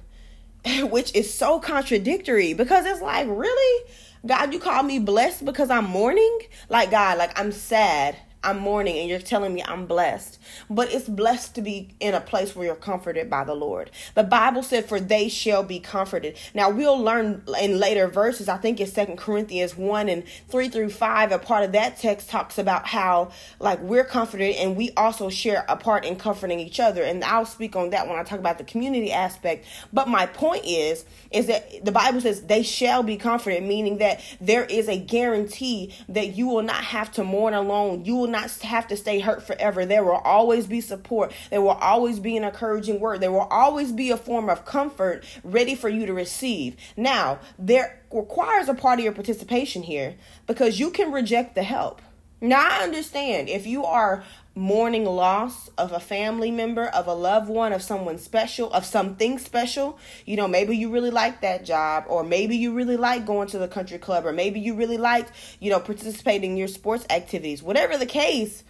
which 0.81 1.15
is 1.15 1.33
so 1.33 1.59
contradictory 1.59 2.53
because 2.53 2.85
it's 2.85 3.01
like, 3.01 3.27
really? 3.29 3.89
God, 4.25 4.53
you 4.53 4.59
call 4.59 4.81
me 4.81 4.97
blessed 4.99 5.45
because 5.45 5.69
I'm 5.69 5.85
mourning? 5.85 6.39
Like, 6.67 6.89
God, 6.89 7.19
like 7.19 7.39
I'm 7.39 7.51
sad 7.51 8.17
I'm 8.45 8.59
mourning 8.59 8.97
and 8.97 9.09
you're 9.09 9.19
telling 9.19 9.53
me 9.53 9.63
I'm 9.63 9.85
blessed. 9.87 10.39
But 10.69 10.91
it's 10.93 11.09
blessed 11.09 11.55
to 11.55 11.61
be 11.61 11.89
in 11.99 12.13
a 12.13 12.21
place 12.21 12.55
where 12.55 12.67
you're 12.67 12.75
comforted 12.75 13.29
by 13.29 13.43
the 13.43 13.55
Lord. 13.55 13.91
The 14.13 14.23
Bible 14.23 14.63
said, 14.63 14.85
For 14.85 14.99
they 14.99 15.27
shall 15.29 15.63
be 15.63 15.79
comforted. 15.79 16.37
Now 16.53 16.69
we'll 16.69 16.99
learn 16.99 17.43
in 17.61 17.79
later 17.79 18.07
verses, 18.07 18.47
I 18.47 18.57
think 18.57 18.79
it's 18.79 18.93
Second 18.93 19.17
Corinthians 19.17 19.75
1 19.75 20.09
and 20.09 20.23
3 20.49 20.69
through 20.69 20.91
5. 20.91 21.31
A 21.31 21.39
part 21.39 21.63
of 21.63 21.71
that 21.71 21.97
text 21.97 22.29
talks 22.29 22.57
about 22.57 22.87
how 22.87 23.31
like 23.59 23.81
we're 23.81 24.05
comforted 24.05 24.55
and 24.55 24.75
we 24.75 24.91
also 24.91 25.29
share 25.29 25.65
a 25.67 25.75
part 25.75 26.05
in 26.05 26.15
comforting 26.15 26.59
each 26.59 26.79
other. 26.79 27.03
And 27.03 27.23
I'll 27.23 27.45
speak 27.45 27.75
on 27.75 27.89
that 27.89 28.07
when 28.07 28.17
I 28.17 28.23
talk 28.23 28.39
about 28.39 28.57
the 28.57 28.63
community 28.63 29.11
aspect. 29.11 29.65
But 29.91 30.07
my 30.07 30.25
point 30.25 30.65
is, 30.65 31.05
is 31.31 31.47
that 31.47 31.83
the 31.83 31.91
Bible 31.91 32.21
says 32.21 32.43
they 32.43 32.63
shall 32.63 33.03
be 33.03 33.17
comforted, 33.17 33.63
meaning 33.63 33.97
that 33.97 34.21
there 34.39 34.65
is 34.65 34.87
a 34.87 34.97
guarantee 34.97 35.93
that 36.09 36.35
you 36.35 36.47
will 36.47 36.61
not 36.61 36.83
have 36.83 37.11
to 37.13 37.23
mourn 37.23 37.53
alone. 37.53 38.05
You 38.05 38.15
will 38.15 38.27
not 38.35 38.51
have 38.61 38.87
to 38.87 38.97
stay 38.97 39.19
hurt 39.19 39.43
forever. 39.43 39.85
There 39.85 40.03
will 40.03 40.21
always 40.23 40.67
be 40.67 40.81
support. 40.81 41.33
There 41.49 41.61
will 41.61 41.69
always 41.69 42.19
be 42.19 42.37
an 42.37 42.43
encouraging 42.43 42.99
word. 42.99 43.21
There 43.21 43.31
will 43.31 43.47
always 43.49 43.91
be 43.91 44.11
a 44.11 44.17
form 44.17 44.49
of 44.49 44.65
comfort 44.65 45.23
ready 45.43 45.75
for 45.75 45.89
you 45.89 46.05
to 46.05 46.13
receive. 46.13 46.75
Now, 46.97 47.39
there 47.57 48.01
requires 48.11 48.69
a 48.69 48.73
part 48.73 48.99
of 48.99 49.05
your 49.05 49.13
participation 49.13 49.83
here 49.83 50.15
because 50.47 50.79
you 50.79 50.91
can 50.91 51.11
reject 51.11 51.55
the 51.55 51.63
help. 51.63 52.01
Now, 52.41 52.67
I 52.69 52.83
understand 52.83 53.49
if 53.49 53.65
you 53.65 53.85
are 53.85 54.23
mourning 54.55 55.03
loss 55.03 55.69
of 55.77 55.91
a 55.91 55.99
family 55.99 56.49
member, 56.49 56.85
of 56.87 57.07
a 57.07 57.13
loved 57.13 57.49
one, 57.49 57.73
of 57.73 57.83
someone 57.83 58.17
special, 58.17 58.71
of 58.71 58.85
something 58.85 59.37
special. 59.37 59.99
You 60.25 60.37
know, 60.37 60.47
maybe 60.47 60.77
you 60.77 60.89
really 60.89 61.11
like 61.11 61.41
that 61.41 61.65
job, 61.65 62.05
or 62.07 62.23
maybe 62.23 62.55
you 62.55 62.73
really 62.73 62.95
like 62.95 63.25
going 63.25 63.49
to 63.49 63.59
the 63.59 63.67
country 63.67 63.97
club, 63.97 64.25
or 64.25 64.31
maybe 64.31 64.61
you 64.61 64.73
really 64.73 64.97
like, 64.97 65.27
you 65.59 65.69
know, 65.69 65.79
participating 65.79 66.51
in 66.51 66.57
your 66.57 66.69
sports 66.69 67.05
activities. 67.09 67.61
Whatever 67.61 67.97
the 67.97 68.05
case, 68.05 68.63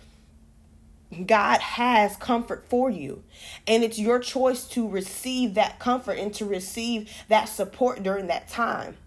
God 1.24 1.62
has 1.62 2.18
comfort 2.18 2.66
for 2.68 2.90
you. 2.90 3.24
And 3.68 3.84
it's 3.84 4.00
your 4.00 4.20
choice 4.20 4.66
to 4.70 4.88
receive 4.88 5.54
that 5.54 5.80
comfort 5.80 6.18
and 6.18 6.34
to 6.34 6.46
receive 6.46 7.12
that 7.30 7.46
support 7.46 8.02
during 8.02 8.28
that 8.28 8.48
time. 8.48 8.98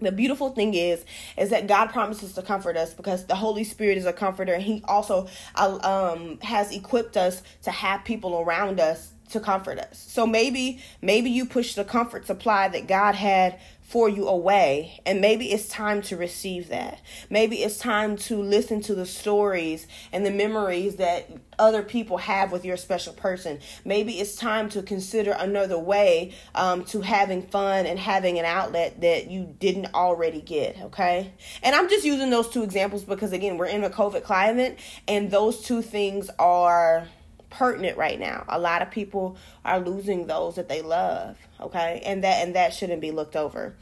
The 0.00 0.12
beautiful 0.12 0.50
thing 0.50 0.74
is 0.74 1.04
is 1.36 1.50
that 1.50 1.66
god 1.66 1.86
promises 1.86 2.32
to 2.34 2.42
comfort 2.42 2.76
us 2.76 2.94
because 2.94 3.26
the 3.26 3.34
holy 3.34 3.64
spirit 3.64 3.98
is 3.98 4.06
a 4.06 4.12
comforter. 4.12 4.54
And 4.54 4.62
he 4.62 4.82
also 4.86 5.28
uh, 5.54 6.14
um, 6.14 6.38
has 6.40 6.74
equipped 6.74 7.16
us 7.16 7.42
to 7.62 7.70
have 7.70 8.04
people 8.04 8.40
around 8.40 8.80
us 8.80 9.12
to 9.28 9.40
comfort 9.40 9.78
us 9.78 9.98
so 9.98 10.26
maybe 10.26 10.82
maybe 11.02 11.30
you 11.30 11.44
push 11.44 11.74
the 11.74 11.84
comfort 11.84 12.26
supply 12.26 12.68
that 12.68 12.86
god 12.86 13.14
had 13.14 13.58
for 13.88 14.06
you 14.06 14.28
away. 14.28 15.00
And 15.06 15.22
maybe 15.22 15.50
it's 15.50 15.66
time 15.66 16.02
to 16.02 16.16
receive 16.18 16.68
that. 16.68 17.00
Maybe 17.30 17.62
it's 17.62 17.78
time 17.78 18.16
to 18.16 18.36
listen 18.42 18.82
to 18.82 18.94
the 18.94 19.06
stories 19.06 19.86
and 20.12 20.26
the 20.26 20.30
memories 20.30 20.96
that 20.96 21.30
other 21.58 21.82
people 21.82 22.18
have 22.18 22.52
with 22.52 22.66
your 22.66 22.76
special 22.76 23.14
person. 23.14 23.60
Maybe 23.86 24.20
it's 24.20 24.36
time 24.36 24.68
to 24.70 24.82
consider 24.82 25.30
another 25.30 25.78
way 25.78 26.34
um, 26.54 26.84
to 26.84 27.00
having 27.00 27.40
fun 27.40 27.86
and 27.86 27.98
having 27.98 28.38
an 28.38 28.44
outlet 28.44 29.00
that 29.00 29.30
you 29.30 29.56
didn't 29.58 29.94
already 29.94 30.42
get. 30.42 30.78
Okay. 30.82 31.32
And 31.62 31.74
I'm 31.74 31.88
just 31.88 32.04
using 32.04 32.28
those 32.28 32.50
two 32.50 32.64
examples 32.64 33.04
because, 33.04 33.32
again, 33.32 33.56
we're 33.56 33.66
in 33.66 33.84
a 33.84 33.90
COVID 33.90 34.22
climate 34.22 34.78
and 35.08 35.30
those 35.30 35.62
two 35.62 35.80
things 35.80 36.28
are 36.38 37.08
pertinent 37.50 37.96
right 37.96 38.18
now. 38.18 38.44
A 38.48 38.58
lot 38.58 38.82
of 38.82 38.90
people 38.90 39.36
are 39.64 39.80
losing 39.80 40.26
those 40.26 40.56
that 40.56 40.68
they 40.68 40.82
love, 40.82 41.36
okay? 41.60 42.02
And 42.04 42.24
that 42.24 42.44
and 42.44 42.54
that 42.54 42.74
shouldn't 42.74 43.00
be 43.00 43.10
looked 43.10 43.36
over. 43.36 43.74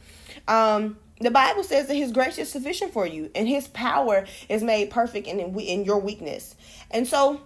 Um 0.47 0.97
the 1.19 1.31
Bible 1.31 1.63
says 1.63 1.87
that 1.87 1.95
his 1.95 2.11
grace 2.11 2.37
is 2.37 2.51
sufficient 2.51 2.93
for 2.93 3.07
you 3.07 3.31
and 3.33 3.47
his 3.47 3.67
power 3.69 4.25
is 4.49 4.61
made 4.63 4.89
perfect 4.89 5.27
in 5.27 5.39
in 5.39 5.85
your 5.85 5.99
weakness. 5.99 6.55
And 6.91 7.07
so 7.07 7.41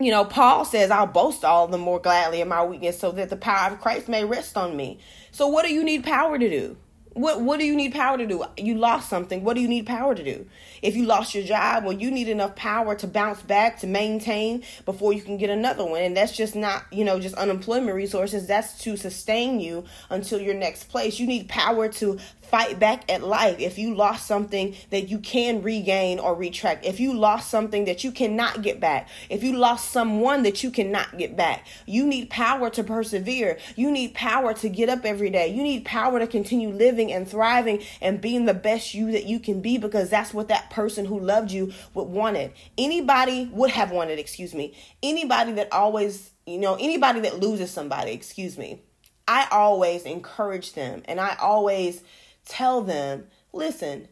you 0.00 0.12
know, 0.12 0.24
Paul 0.24 0.64
says, 0.64 0.90
I'll 0.90 1.06
boast 1.06 1.44
all 1.44 1.66
the 1.66 1.78
more 1.78 1.98
gladly 1.98 2.40
in 2.40 2.48
my 2.48 2.64
weakness 2.64 2.98
so 2.98 3.10
that 3.12 3.30
the 3.30 3.36
power 3.36 3.72
of 3.72 3.80
Christ 3.80 4.08
may 4.08 4.24
rest 4.24 4.56
on 4.56 4.76
me. 4.76 5.00
So, 5.32 5.48
what 5.48 5.66
do 5.66 5.72
you 5.72 5.82
need 5.82 6.04
power 6.04 6.38
to 6.38 6.48
do? 6.48 6.76
What 7.14 7.40
what 7.40 7.58
do 7.58 7.66
you 7.66 7.74
need 7.74 7.92
power 7.94 8.16
to 8.16 8.26
do? 8.26 8.44
You 8.56 8.76
lost 8.76 9.08
something. 9.08 9.42
What 9.42 9.54
do 9.54 9.60
you 9.60 9.66
need 9.66 9.86
power 9.86 10.14
to 10.14 10.22
do? 10.22 10.46
If 10.82 10.96
you 10.96 11.04
lost 11.04 11.34
your 11.34 11.44
job, 11.44 11.84
well, 11.84 11.92
you 11.92 12.10
need 12.10 12.28
enough 12.28 12.56
power 12.56 12.94
to 12.96 13.06
bounce 13.06 13.42
back, 13.42 13.78
to 13.80 13.86
maintain 13.86 14.62
before 14.84 15.12
you 15.12 15.22
can 15.22 15.36
get 15.36 15.50
another 15.50 15.84
one. 15.84 16.02
And 16.02 16.16
that's 16.16 16.36
just 16.36 16.54
not, 16.54 16.84
you 16.90 17.04
know, 17.04 17.18
just 17.18 17.34
unemployment 17.36 17.94
resources. 17.94 18.46
That's 18.46 18.78
to 18.82 18.96
sustain 18.96 19.60
you 19.60 19.84
until 20.10 20.40
your 20.40 20.54
next 20.54 20.84
place. 20.84 21.18
You 21.18 21.26
need 21.26 21.48
power 21.48 21.88
to 21.88 22.18
fight 22.48 22.78
back 22.78 23.10
at 23.10 23.22
life 23.22 23.60
if 23.60 23.78
you 23.78 23.94
lost 23.94 24.26
something 24.26 24.74
that 24.90 25.08
you 25.08 25.18
can 25.18 25.62
regain 25.62 26.18
or 26.18 26.34
retract 26.34 26.84
if 26.84 26.98
you 26.98 27.12
lost 27.12 27.50
something 27.50 27.84
that 27.84 28.02
you 28.02 28.10
cannot 28.10 28.62
get 28.62 28.80
back 28.80 29.08
if 29.28 29.42
you 29.42 29.54
lost 29.54 29.90
someone 29.90 30.42
that 30.42 30.62
you 30.62 30.70
cannot 30.70 31.18
get 31.18 31.36
back 31.36 31.66
you 31.84 32.06
need 32.06 32.30
power 32.30 32.70
to 32.70 32.82
persevere 32.82 33.58
you 33.76 33.90
need 33.90 34.14
power 34.14 34.54
to 34.54 34.68
get 34.68 34.88
up 34.88 35.04
every 35.04 35.28
day 35.28 35.48
you 35.48 35.62
need 35.62 35.84
power 35.84 36.18
to 36.18 36.26
continue 36.26 36.70
living 36.70 37.12
and 37.12 37.28
thriving 37.28 37.82
and 38.00 38.20
being 38.20 38.46
the 38.46 38.54
best 38.54 38.94
you 38.94 39.12
that 39.12 39.26
you 39.26 39.38
can 39.38 39.60
be 39.60 39.76
because 39.76 40.08
that's 40.08 40.32
what 40.32 40.48
that 40.48 40.67
person 40.70 41.04
who 41.04 41.18
loved 41.18 41.50
you 41.50 41.72
would 41.94 42.08
want 42.08 42.36
it. 42.36 42.54
anybody 42.76 43.48
would 43.52 43.70
have 43.70 43.90
wanted 43.90 44.18
excuse 44.18 44.54
me 44.54 44.74
anybody 45.02 45.52
that 45.52 45.72
always 45.72 46.30
you 46.46 46.58
know 46.58 46.74
anybody 46.74 47.20
that 47.20 47.40
loses 47.40 47.70
somebody 47.70 48.12
excuse 48.12 48.56
me 48.58 48.80
I 49.28 49.46
always 49.50 50.04
encourage 50.04 50.72
them 50.72 51.02
and 51.04 51.20
I 51.20 51.36
always 51.38 52.02
tell 52.46 52.80
them, 52.80 53.26
listen, 53.52 54.08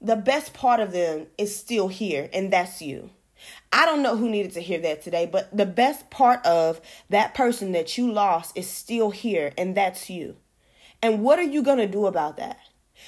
the 0.00 0.16
best 0.16 0.54
part 0.54 0.78
of 0.78 0.92
them 0.92 1.26
is 1.36 1.54
still 1.56 1.88
here, 1.88 2.30
and 2.32 2.52
that's 2.52 2.80
you. 2.80 3.10
I 3.72 3.84
don't 3.84 4.02
know 4.02 4.16
who 4.16 4.30
needed 4.30 4.52
to 4.52 4.60
hear 4.60 4.78
that 4.80 5.02
today, 5.02 5.26
but 5.26 5.54
the 5.54 5.66
best 5.66 6.08
part 6.08 6.44
of 6.46 6.80
that 7.10 7.34
person 7.34 7.72
that 7.72 7.98
you 7.98 8.12
lost 8.12 8.56
is 8.56 8.70
still 8.70 9.10
here, 9.10 9.52
and 9.58 9.76
that's 9.76 10.08
you. 10.08 10.36
And 11.02 11.22
what 11.22 11.38
are 11.38 11.42
you 11.42 11.62
going 11.62 11.78
to 11.78 11.86
do 11.88 12.06
about 12.06 12.36
that? 12.36 12.58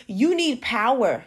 You 0.07 0.35
need 0.35 0.61
power 0.61 1.25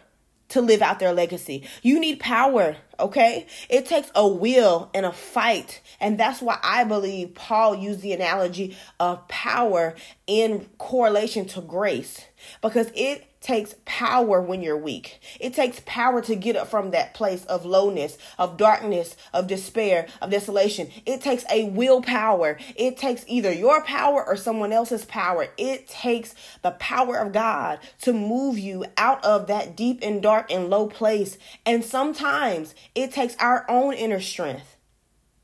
to 0.50 0.60
live 0.60 0.82
out 0.82 0.98
their 0.98 1.12
legacy. 1.12 1.64
You 1.82 1.98
need 1.98 2.20
power, 2.20 2.76
okay? 2.98 3.46
It 3.68 3.86
takes 3.86 4.10
a 4.14 4.26
will 4.26 4.90
and 4.94 5.06
a 5.06 5.12
fight. 5.12 5.80
And 6.00 6.18
that's 6.18 6.42
why 6.42 6.58
I 6.62 6.84
believe 6.84 7.34
Paul 7.34 7.74
used 7.74 8.02
the 8.02 8.12
analogy 8.12 8.76
of 8.98 9.26
power 9.28 9.94
in 10.26 10.68
correlation 10.78 11.46
to 11.46 11.60
grace 11.60 12.26
because 12.62 12.90
it 12.94 13.29
takes 13.40 13.74
power 13.86 14.40
when 14.40 14.62
you're 14.62 14.76
weak. 14.76 15.20
It 15.40 15.54
takes 15.54 15.80
power 15.86 16.20
to 16.22 16.36
get 16.36 16.56
up 16.56 16.68
from 16.68 16.90
that 16.90 17.14
place 17.14 17.44
of 17.46 17.64
lowness, 17.64 18.18
of 18.38 18.56
darkness, 18.56 19.16
of 19.32 19.46
despair, 19.46 20.06
of 20.20 20.30
desolation. 20.30 20.90
It 21.06 21.22
takes 21.22 21.44
a 21.50 21.64
willpower. 21.64 22.58
It 22.76 22.98
takes 22.98 23.24
either 23.26 23.52
your 23.52 23.82
power 23.82 24.26
or 24.26 24.36
someone 24.36 24.72
else's 24.72 25.06
power. 25.06 25.48
It 25.56 25.88
takes 25.88 26.34
the 26.62 26.72
power 26.72 27.16
of 27.16 27.32
God 27.32 27.78
to 28.02 28.12
move 28.12 28.58
you 28.58 28.84
out 28.98 29.24
of 29.24 29.46
that 29.46 29.74
deep 29.74 30.00
and 30.02 30.22
dark 30.22 30.50
and 30.50 30.68
low 30.68 30.86
place. 30.86 31.38
And 31.64 31.82
sometimes 31.82 32.74
it 32.94 33.10
takes 33.10 33.36
our 33.38 33.64
own 33.68 33.94
inner 33.94 34.20
strength. 34.20 34.76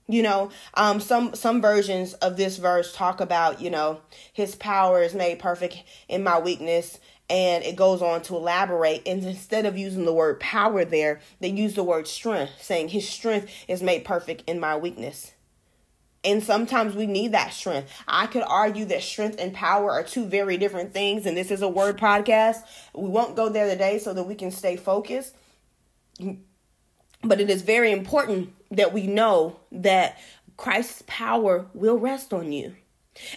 You 0.08 0.22
know, 0.22 0.50
um, 0.74 1.00
some 1.00 1.34
some 1.34 1.60
versions 1.60 2.14
of 2.14 2.36
this 2.36 2.58
verse 2.58 2.94
talk 2.94 3.20
about, 3.20 3.60
you 3.60 3.70
know, 3.70 4.02
his 4.32 4.54
power 4.54 5.02
is 5.02 5.14
made 5.14 5.40
perfect 5.40 5.82
in 6.08 6.22
my 6.22 6.38
weakness 6.38 7.00
and 7.28 7.64
it 7.64 7.76
goes 7.76 8.02
on 8.02 8.22
to 8.22 8.36
elaborate 8.36 9.02
and 9.06 9.24
instead 9.24 9.66
of 9.66 9.76
using 9.76 10.04
the 10.04 10.12
word 10.12 10.38
power 10.38 10.84
there 10.84 11.20
they 11.40 11.48
use 11.48 11.74
the 11.74 11.82
word 11.82 12.06
strength 12.06 12.52
saying 12.60 12.88
his 12.88 13.08
strength 13.08 13.50
is 13.68 13.82
made 13.82 14.04
perfect 14.04 14.42
in 14.46 14.60
my 14.60 14.76
weakness. 14.76 15.32
And 16.24 16.42
sometimes 16.42 16.96
we 16.96 17.06
need 17.06 17.32
that 17.32 17.52
strength. 17.52 17.88
I 18.08 18.26
could 18.26 18.42
argue 18.42 18.84
that 18.86 19.02
strength 19.02 19.36
and 19.38 19.54
power 19.54 19.92
are 19.92 20.02
two 20.02 20.26
very 20.26 20.56
different 20.56 20.92
things 20.92 21.26
and 21.26 21.36
this 21.36 21.50
is 21.50 21.62
a 21.62 21.68
word 21.68 21.98
podcast. 21.98 22.58
We 22.94 23.08
won't 23.08 23.36
go 23.36 23.48
there 23.48 23.68
today 23.68 23.98
so 23.98 24.12
that 24.12 24.24
we 24.24 24.34
can 24.34 24.50
stay 24.50 24.76
focused. 24.76 25.34
But 27.22 27.40
it 27.40 27.50
is 27.50 27.62
very 27.62 27.92
important 27.92 28.52
that 28.70 28.92
we 28.92 29.06
know 29.06 29.60
that 29.72 30.18
christ's 30.56 31.02
power 31.06 31.66
will 31.74 31.98
rest 31.98 32.32
on 32.32 32.50
you 32.50 32.74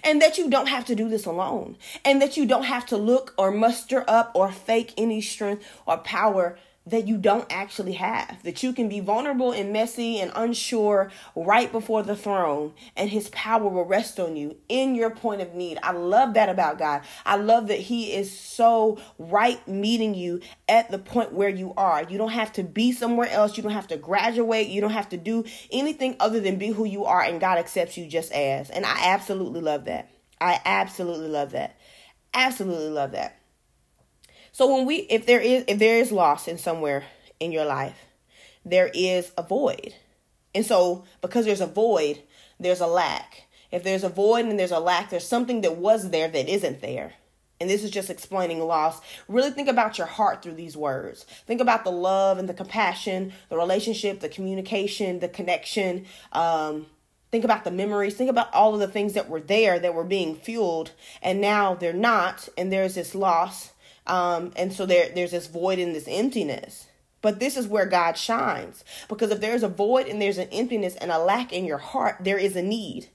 and 0.03 0.21
that 0.21 0.37
you 0.37 0.49
don't 0.49 0.67
have 0.67 0.85
to 0.85 0.95
do 0.95 1.09
this 1.09 1.25
alone. 1.25 1.77
And 2.05 2.21
that 2.21 2.37
you 2.37 2.45
don't 2.45 2.63
have 2.63 2.85
to 2.87 2.97
look 2.97 3.33
or 3.37 3.51
muster 3.51 4.03
up 4.07 4.31
or 4.33 4.51
fake 4.51 4.93
any 4.97 5.21
strength 5.21 5.63
or 5.85 5.97
power 5.97 6.57
that 6.89 7.07
you 7.07 7.17
don't 7.17 7.45
actually 7.49 7.93
have. 7.93 8.41
That 8.43 8.63
you 8.63 8.73
can 8.73 8.89
be 8.89 8.99
vulnerable 8.99 9.51
and 9.51 9.71
messy 9.73 10.19
and 10.19 10.31
unsure 10.35 11.11
right 11.35 11.71
before 11.71 12.03
the 12.03 12.15
throne, 12.15 12.73
and 12.95 13.09
His 13.09 13.29
power 13.29 13.67
will 13.67 13.85
rest 13.85 14.19
on 14.19 14.35
you 14.35 14.57
in 14.67 14.95
your 14.95 15.09
point 15.09 15.41
of 15.41 15.53
need. 15.53 15.79
I 15.83 15.91
love 15.91 16.33
that 16.33 16.49
about 16.49 16.77
God. 16.77 17.01
I 17.25 17.37
love 17.37 17.67
that 17.67 17.79
He 17.79 18.13
is 18.13 18.37
so 18.37 18.99
right 19.17 19.65
meeting 19.67 20.15
you 20.15 20.41
at 20.67 20.91
the 20.91 20.99
point 20.99 21.33
where 21.33 21.49
you 21.49 21.73
are. 21.77 22.03
You 22.03 22.17
don't 22.17 22.31
have 22.31 22.53
to 22.53 22.63
be 22.63 22.91
somewhere 22.91 23.29
else. 23.29 23.57
You 23.57 23.63
don't 23.63 23.71
have 23.71 23.87
to 23.87 23.97
graduate. 23.97 24.67
You 24.67 24.81
don't 24.81 24.91
have 24.91 25.09
to 25.09 25.17
do 25.17 25.45
anything 25.71 26.15
other 26.19 26.39
than 26.39 26.57
be 26.57 26.67
who 26.67 26.85
you 26.85 27.05
are, 27.05 27.21
and 27.21 27.39
God 27.39 27.57
accepts 27.57 27.97
you 27.97 28.07
just 28.07 28.31
as. 28.31 28.69
And 28.69 28.85
I 28.85 29.07
absolutely 29.07 29.61
love 29.61 29.85
that. 29.85 30.09
I 30.41 30.59
absolutely 30.65 31.27
love 31.27 31.51
that. 31.51 31.77
Absolutely 32.33 32.89
love 32.89 33.11
that. 33.11 33.38
So 34.59 34.75
when 34.75 34.85
we 34.85 34.97
if 34.97 35.25
there 35.25 35.39
is 35.39 35.63
if 35.69 35.79
there 35.79 35.99
is 35.99 36.11
loss 36.11 36.45
in 36.45 36.57
somewhere 36.57 37.05
in 37.39 37.53
your 37.53 37.63
life, 37.63 37.95
there 38.65 38.91
is 38.93 39.31
a 39.37 39.41
void. 39.41 39.95
And 40.53 40.65
so 40.65 41.05
because 41.21 41.45
there's 41.45 41.61
a 41.61 41.65
void, 41.65 42.21
there's 42.59 42.81
a 42.81 42.85
lack. 42.85 43.47
If 43.71 43.85
there's 43.85 44.03
a 44.03 44.09
void 44.09 44.47
and 44.47 44.59
there's 44.59 44.73
a 44.73 44.81
lack, 44.81 45.11
there's 45.11 45.25
something 45.25 45.61
that 45.61 45.77
was 45.77 46.09
there 46.09 46.27
that 46.27 46.49
isn't 46.49 46.81
there. 46.81 47.13
And 47.61 47.69
this 47.69 47.85
is 47.85 47.89
just 47.89 48.09
explaining 48.09 48.59
loss. 48.59 48.99
Really 49.29 49.51
think 49.51 49.69
about 49.69 49.97
your 49.97 50.07
heart 50.07 50.43
through 50.43 50.55
these 50.55 50.75
words. 50.75 51.23
Think 51.47 51.61
about 51.61 51.85
the 51.85 51.91
love 51.93 52.37
and 52.37 52.49
the 52.49 52.53
compassion, 52.53 53.31
the 53.47 53.55
relationship, 53.55 54.19
the 54.19 54.27
communication, 54.27 55.21
the 55.21 55.29
connection. 55.29 56.05
Um, 56.33 56.87
think 57.31 57.45
about 57.45 57.63
the 57.63 57.71
memories. 57.71 58.15
Think 58.15 58.29
about 58.29 58.53
all 58.53 58.73
of 58.73 58.81
the 58.81 58.89
things 58.89 59.13
that 59.13 59.29
were 59.29 59.39
there 59.39 59.79
that 59.79 59.93
were 59.93 60.03
being 60.03 60.35
fueled, 60.35 60.91
and 61.21 61.39
now 61.39 61.75
they're 61.75 61.93
not, 61.93 62.49
and 62.57 62.73
there's 62.73 62.95
this 62.95 63.15
loss. 63.15 63.71
Um, 64.09 64.51
and 64.55 64.73
so 64.73 64.85
there, 64.85 65.09
there's 65.13 65.31
this 65.31 65.47
void 65.47 65.79
and 65.79 65.95
this 65.95 66.07
emptiness. 66.07 66.87
But 67.21 67.39
this 67.39 67.57
is 67.57 67.67
where 67.67 67.85
God 67.85 68.17
shines. 68.17 68.83
Because 69.07 69.31
if 69.31 69.41
there's 69.41 69.63
a 69.63 69.69
void 69.69 70.07
and 70.07 70.21
there's 70.21 70.37
an 70.37 70.47
emptiness 70.51 70.95
and 70.95 71.11
a 71.11 71.19
lack 71.19 71.53
in 71.53 71.65
your 71.65 71.77
heart, 71.77 72.17
there 72.21 72.37
is 72.37 72.55
a 72.55 72.61
need. 72.61 73.09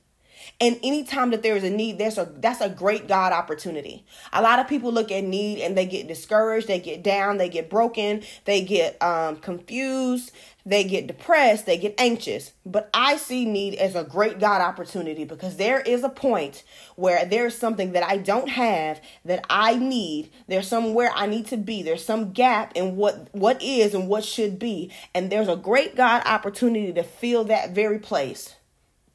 And 0.60 0.78
anytime 0.82 1.30
that 1.30 1.42
there 1.42 1.56
is 1.56 1.64
a 1.64 1.70
need, 1.70 1.98
there's 1.98 2.18
a 2.18 2.30
that's 2.36 2.60
a 2.60 2.68
great 2.68 3.08
God 3.08 3.32
opportunity. 3.32 4.04
A 4.32 4.42
lot 4.42 4.58
of 4.58 4.68
people 4.68 4.92
look 4.92 5.10
at 5.10 5.24
need 5.24 5.60
and 5.60 5.76
they 5.76 5.86
get 5.86 6.08
discouraged, 6.08 6.68
they 6.68 6.80
get 6.80 7.02
down, 7.02 7.38
they 7.38 7.48
get 7.48 7.70
broken, 7.70 8.22
they 8.44 8.62
get 8.62 9.00
um, 9.02 9.36
confused, 9.36 10.32
they 10.66 10.84
get 10.84 11.06
depressed, 11.06 11.66
they 11.66 11.76
get 11.76 11.94
anxious. 11.98 12.52
But 12.64 12.88
I 12.94 13.16
see 13.16 13.44
need 13.44 13.74
as 13.74 13.94
a 13.94 14.04
great 14.04 14.38
God 14.40 14.62
opportunity 14.62 15.24
because 15.24 15.56
there 15.56 15.80
is 15.80 16.02
a 16.04 16.08
point 16.08 16.62
where 16.96 17.24
there's 17.26 17.56
something 17.56 17.92
that 17.92 18.02
I 18.02 18.16
don't 18.16 18.48
have 18.48 19.00
that 19.24 19.44
I 19.50 19.76
need. 19.76 20.30
There's 20.46 20.68
somewhere 20.68 21.10
I 21.14 21.26
need 21.26 21.46
to 21.48 21.56
be. 21.56 21.82
There's 21.82 22.04
some 22.04 22.32
gap 22.32 22.72
in 22.74 22.96
what 22.96 23.28
what 23.32 23.62
is 23.62 23.94
and 23.94 24.08
what 24.08 24.24
should 24.24 24.58
be. 24.58 24.90
And 25.14 25.30
there's 25.30 25.48
a 25.48 25.56
great 25.56 25.96
God 25.96 26.22
opportunity 26.24 26.92
to 26.92 27.02
fill 27.02 27.44
that 27.44 27.70
very 27.70 27.98
place. 27.98 28.54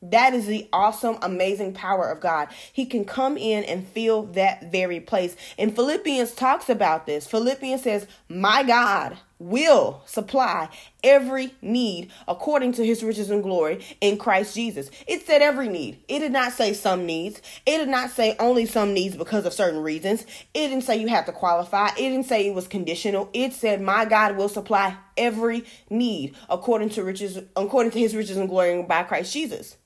That 0.01 0.33
is 0.33 0.45
the 0.45 0.69
awesome, 0.71 1.17
amazing 1.21 1.73
power 1.73 2.09
of 2.09 2.21
God. 2.21 2.47
He 2.71 2.85
can 2.85 3.03
come 3.03 3.37
in 3.37 3.65
and 3.65 3.85
fill 3.85 4.23
that 4.27 4.71
very 4.71 5.01
place. 5.01 5.35
And 5.57 5.75
Philippians 5.75 6.31
talks 6.31 6.69
about 6.69 7.05
this. 7.05 7.27
Philippians 7.27 7.83
says, 7.83 8.07
My 8.29 8.63
God 8.63 9.17
will 9.39 10.01
supply 10.05 10.69
every 11.03 11.53
need 11.61 12.11
according 12.27 12.73
to 12.73 12.85
his 12.85 13.03
riches 13.03 13.29
and 13.29 13.41
glory 13.43 13.83
in 14.01 14.17
Christ 14.17 14.55
Jesus. 14.55 14.89
It 15.07 15.25
said 15.25 15.41
every 15.41 15.67
need. 15.69 16.01
It 16.07 16.19
did 16.19 16.31
not 16.31 16.53
say 16.53 16.73
some 16.73 17.05
needs. 17.05 17.41
It 17.65 17.77
did 17.77 17.89
not 17.89 18.09
say 18.09 18.35
only 18.39 18.65
some 18.65 18.93
needs 18.93 19.17
because 19.17 19.45
of 19.45 19.53
certain 19.53 19.81
reasons. 19.81 20.23
It 20.53 20.67
didn't 20.67 20.83
say 20.83 20.97
you 20.97 21.07
have 21.07 21.25
to 21.25 21.31
qualify. 21.33 21.89
It 21.89 22.09
didn't 22.09 22.25
say 22.25 22.47
it 22.47 22.55
was 22.55 22.67
conditional. 22.67 23.29
It 23.33 23.53
said, 23.53 23.81
My 23.81 24.05
God 24.05 24.37
will 24.37 24.49
supply 24.49 24.95
every 25.17 25.65
need 25.89 26.35
according 26.49 26.89
to 26.91 27.03
riches, 27.03 27.37
according 27.55 27.91
to 27.93 27.99
his 27.99 28.15
riches 28.15 28.37
and 28.37 28.47
glory 28.47 28.81
by 28.83 29.03
Christ 29.03 29.33
Jesus. 29.33 29.77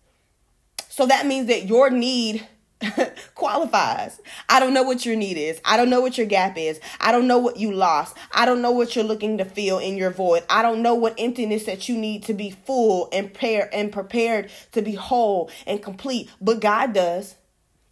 So 0.95 1.07
that 1.07 1.25
means 1.25 1.47
that 1.47 1.65
your 1.65 1.89
need 1.89 2.47
qualifies. 3.33 4.21
I 4.47 4.59
don't 4.59 4.75
know 4.75 4.83
what 4.83 5.07
your 5.07 5.15
need 5.15 5.37
is. 5.37 5.59
I 5.65 5.75
don't 5.75 5.89
know 5.89 6.01
what 6.01 6.19
your 6.19 6.27
gap 6.27 6.55
is. 6.55 6.79
I 7.01 7.11
don't 7.11 7.25
know 7.27 7.39
what 7.39 7.57
you 7.57 7.71
lost. 7.71 8.15
I 8.31 8.45
don't 8.45 8.61
know 8.61 8.69
what 8.69 8.95
you're 8.95 9.03
looking 9.03 9.39
to 9.39 9.43
fill 9.43 9.79
in 9.79 9.97
your 9.97 10.11
void. 10.11 10.43
I 10.51 10.61
don't 10.61 10.83
know 10.83 10.93
what 10.93 11.15
emptiness 11.17 11.63
that 11.63 11.89
you 11.89 11.97
need 11.97 12.21
to 12.25 12.35
be 12.35 12.51
full 12.51 13.09
and 13.11 13.33
prepared 13.33 13.69
and 13.73 13.91
prepared 13.91 14.51
to 14.73 14.83
be 14.83 14.93
whole 14.93 15.49
and 15.65 15.81
complete. 15.81 16.29
But 16.39 16.61
God 16.61 16.93
does. 16.93 17.37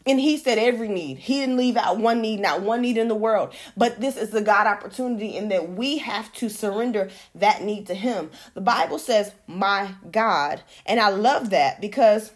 And 0.05 0.19
he 0.19 0.37
said 0.37 0.59
every 0.59 0.87
need. 0.87 1.17
He 1.17 1.39
didn't 1.39 1.57
leave 1.57 1.77
out 1.77 1.97
one 1.97 2.21
need, 2.21 2.39
not 2.39 2.61
one 2.61 2.81
need 2.81 2.99
in 2.99 3.07
the 3.07 3.15
world. 3.15 3.55
But 3.75 3.99
this 3.99 4.15
is 4.15 4.29
the 4.29 4.43
God 4.43 4.67
opportunity 4.67 5.35
in 5.35 5.49
that 5.49 5.71
we 5.71 5.97
have 5.97 6.31
to 6.33 6.49
surrender 6.49 7.09
that 7.33 7.63
need 7.63 7.87
to 7.87 7.95
him. 7.95 8.29
The 8.53 8.61
Bible 8.61 8.99
says, 8.99 9.33
my 9.47 9.95
God. 10.11 10.61
And 10.85 10.99
I 10.99 11.09
love 11.09 11.49
that 11.49 11.81
because 11.81 12.31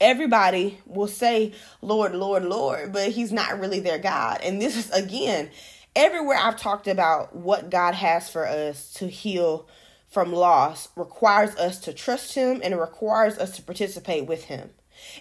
everybody 0.00 0.78
will 0.86 1.08
say, 1.08 1.52
Lord, 1.80 2.14
Lord, 2.14 2.44
Lord, 2.44 2.92
but 2.92 3.10
he's 3.10 3.32
not 3.32 3.60
really 3.60 3.80
their 3.80 3.98
God. 3.98 4.40
And 4.42 4.60
this 4.60 4.76
is, 4.76 4.90
again, 4.90 5.50
everywhere 5.94 6.38
I've 6.38 6.58
talked 6.58 6.88
about 6.88 7.34
what 7.34 7.70
God 7.70 7.94
has 7.94 8.28
for 8.28 8.46
us 8.46 8.92
to 8.94 9.08
heal 9.08 9.66
from 10.08 10.32
loss 10.32 10.88
requires 10.96 11.56
us 11.56 11.80
to 11.80 11.92
trust 11.92 12.34
him 12.34 12.60
and 12.62 12.72
it 12.72 12.78
requires 12.78 13.38
us 13.38 13.56
to 13.56 13.62
participate 13.62 14.26
with 14.26 14.44
him. 14.44 14.70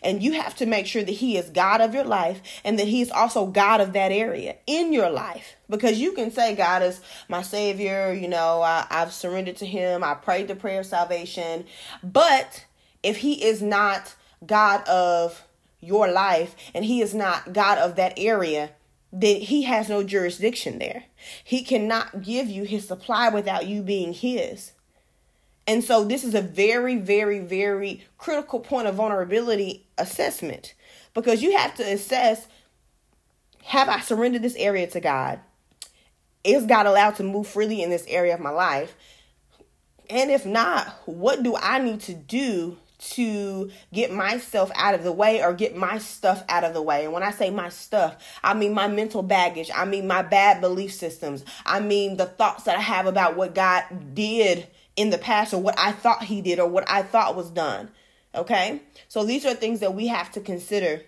And 0.02 0.24
you 0.24 0.34
have 0.34 0.56
to 0.58 0.66
make 0.66 0.88
sure 0.88 1.04
that 1.04 1.12
He 1.12 1.38
is 1.38 1.50
God 1.50 1.82
of 1.82 1.94
your 1.94 2.04
life 2.04 2.42
and 2.64 2.80
that 2.80 2.88
He 2.88 3.02
is 3.02 3.12
also 3.12 3.46
God 3.46 3.82
of 3.82 3.94
that 3.94 4.12
area 4.12 4.56
in 4.68 4.94
your 4.94 5.10
life. 5.10 5.56
Because 5.70 6.00
you 6.00 6.14
can 6.14 6.32
say, 6.32 6.56
God 6.56 6.82
is 6.84 7.02
my 7.28 7.42
Savior, 7.42 8.14
you 8.14 8.28
know, 8.28 8.62
I, 8.62 8.86
I've 8.90 9.14
surrendered 9.14 9.58
to 9.58 9.66
Him, 9.66 10.04
I 10.04 10.14
prayed 10.14 10.48
the 10.48 10.56
prayer 10.56 10.82
of 10.82 10.86
salvation. 10.86 11.66
But 12.04 12.66
if 13.04 13.18
He 13.18 13.44
is 13.44 13.62
not 13.62 14.16
God 14.48 14.88
of 14.88 15.44
your 15.80 16.12
life 16.12 16.56
and 16.74 16.86
he 16.86 17.02
is 17.02 17.14
not 17.14 17.54
God 17.54 17.78
of 17.78 17.96
that 17.96 18.14
area, 18.18 18.72
then 19.12 19.42
he 19.42 19.64
has 19.64 19.88
no 19.88 20.04
jurisdiction 20.04 20.80
there. 20.80 21.06
He 21.44 21.64
cannot 21.64 22.22
give 22.22 22.48
you 22.48 22.64
his 22.64 22.88
supply 22.88 23.30
without 23.30 23.68
you 23.68 23.82
being 23.82 24.14
his. 24.14 24.74
And 25.68 25.84
so 25.84 26.04
this 26.04 26.24
is 26.24 26.36
a 26.36 26.42
very, 26.42 26.96
very, 26.96 27.40
very 27.40 28.06
critical 28.18 28.60
point 28.60 28.88
of 28.88 28.96
vulnerability 28.96 29.88
assessment 29.98 30.74
because 31.14 31.42
you 31.42 31.58
have 31.58 31.76
to 31.76 31.84
assess 31.84 32.48
have 33.64 33.90
I 33.90 34.00
surrendered 34.00 34.44
this 34.44 34.56
area 34.58 34.86
to 34.88 35.00
God? 35.00 35.40
Is 36.44 36.68
God 36.68 36.86
allowed 36.86 37.16
to 37.16 37.24
move 37.24 37.48
freely 37.48 37.82
in 37.82 37.90
this 37.90 38.06
area 38.08 38.36
of 38.36 38.40
my 38.40 38.52
life? 38.52 38.96
And 40.08 40.30
if 40.30 40.46
not, 40.46 40.88
what 41.06 41.42
do 41.42 41.56
I 41.56 41.80
need 41.80 42.02
to 42.02 42.14
do 42.14 42.78
to 43.12 43.70
get 43.94 44.12
myself 44.12 44.72
out 44.76 44.96
of 44.96 45.04
the 45.04 45.12
way 45.12 45.44
or 45.44 45.54
get 45.54 45.76
my 45.76 45.98
stuff 45.98 46.44
out 46.50 46.64
of 46.64 46.74
the 46.74 46.82
way. 46.82 47.06
And 47.06 47.14
when 47.14 47.24
I 47.24 47.32
say 47.32 47.50
my 47.50 47.70
stuff, 47.70 48.16
I 48.44 48.54
mean 48.54 48.74
my 48.74 48.88
mental 48.88 49.22
baggage. 49.22 49.70
I 49.74 49.86
mean 49.86 50.08
my 50.08 50.22
bad 50.22 50.62
belief 50.62 50.94
systems. 50.94 51.46
I 51.66 51.80
mean 51.80 52.18
the 52.18 52.26
thoughts 52.26 52.64
that 52.64 52.78
I 52.78 52.82
have 52.82 53.06
about 53.06 53.36
what 53.36 53.54
God 53.56 53.84
did 54.14 54.68
in 54.96 55.10
the 55.10 55.18
past 55.18 55.54
or 55.54 55.62
what 55.62 55.78
I 55.78 55.92
thought 55.92 56.24
He 56.24 56.42
did 56.42 56.60
or 56.60 56.68
what 56.68 56.90
I 56.90 57.04
thought 57.04 57.36
was 57.36 57.52
done. 57.52 57.90
Okay? 58.34 58.82
So 59.08 59.24
these 59.24 59.46
are 59.46 59.54
things 59.54 59.80
that 59.82 59.94
we 59.94 60.08
have 60.08 60.32
to 60.32 60.42
consider 60.42 61.04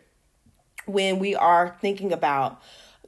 when 0.86 1.20
we 1.20 1.36
are 1.36 1.76
thinking 1.82 2.14
about 2.14 2.62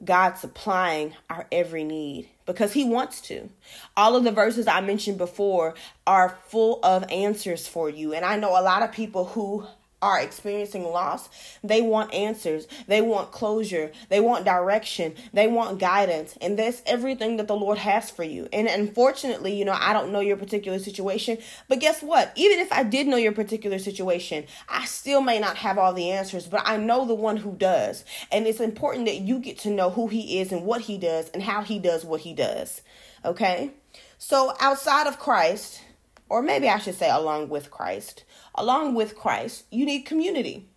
God 0.04 0.34
supplying 0.38 1.14
our 1.28 1.46
every 1.52 1.84
need 1.84 2.28
because 2.46 2.72
He 2.72 2.84
wants 2.84 3.20
to. 3.22 3.48
All 3.96 4.16
of 4.16 4.24
the 4.24 4.32
verses 4.32 4.66
I 4.66 4.80
mentioned 4.80 5.18
before 5.18 5.74
are 6.06 6.38
full 6.46 6.80
of 6.82 7.04
answers 7.10 7.66
for 7.66 7.90
you. 7.90 8.14
And 8.14 8.24
I 8.24 8.36
know 8.36 8.50
a 8.50 8.62
lot 8.62 8.82
of 8.82 8.92
people 8.92 9.26
who 9.26 9.66
are 10.02 10.20
experiencing 10.20 10.84
loss, 10.84 11.28
they 11.62 11.80
want 11.82 12.12
answers, 12.14 12.66
they 12.86 13.00
want 13.00 13.32
closure, 13.32 13.92
they 14.08 14.20
want 14.20 14.44
direction, 14.44 15.14
they 15.32 15.46
want 15.46 15.78
guidance, 15.78 16.36
and 16.40 16.58
that's 16.58 16.82
everything 16.86 17.36
that 17.36 17.48
the 17.48 17.56
Lord 17.56 17.78
has 17.78 18.10
for 18.10 18.24
you. 18.24 18.48
And 18.52 18.66
unfortunately, 18.66 19.54
you 19.54 19.64
know, 19.64 19.76
I 19.78 19.92
don't 19.92 20.12
know 20.12 20.20
your 20.20 20.36
particular 20.36 20.78
situation, 20.78 21.38
but 21.68 21.80
guess 21.80 22.02
what? 22.02 22.32
Even 22.36 22.58
if 22.58 22.72
I 22.72 22.82
did 22.82 23.06
know 23.06 23.16
your 23.16 23.32
particular 23.32 23.78
situation, 23.78 24.44
I 24.68 24.86
still 24.86 25.20
may 25.20 25.38
not 25.38 25.56
have 25.56 25.78
all 25.78 25.92
the 25.92 26.10
answers, 26.10 26.46
but 26.46 26.62
I 26.64 26.76
know 26.76 27.04
the 27.04 27.14
one 27.14 27.36
who 27.36 27.52
does. 27.52 28.04
And 28.32 28.46
it's 28.46 28.60
important 28.60 29.06
that 29.06 29.18
you 29.18 29.38
get 29.38 29.58
to 29.60 29.70
know 29.70 29.90
who 29.90 30.06
He 30.08 30.40
is 30.40 30.52
and 30.52 30.64
what 30.64 30.82
He 30.82 30.98
does 30.98 31.28
and 31.30 31.42
how 31.42 31.62
He 31.62 31.78
does 31.78 32.04
what 32.04 32.20
He 32.20 32.32
does. 32.32 32.82
Okay? 33.24 33.70
So 34.18 34.54
outside 34.60 35.06
of 35.06 35.18
Christ, 35.18 35.82
or 36.28 36.42
maybe 36.42 36.68
I 36.68 36.78
should 36.78 36.94
say 36.94 37.10
along 37.10 37.48
with 37.48 37.70
Christ, 37.70 38.24
along 38.54 38.94
with 38.94 39.16
Christ, 39.16 39.64
you 39.70 39.84
need 39.84 40.02
community. 40.02 40.68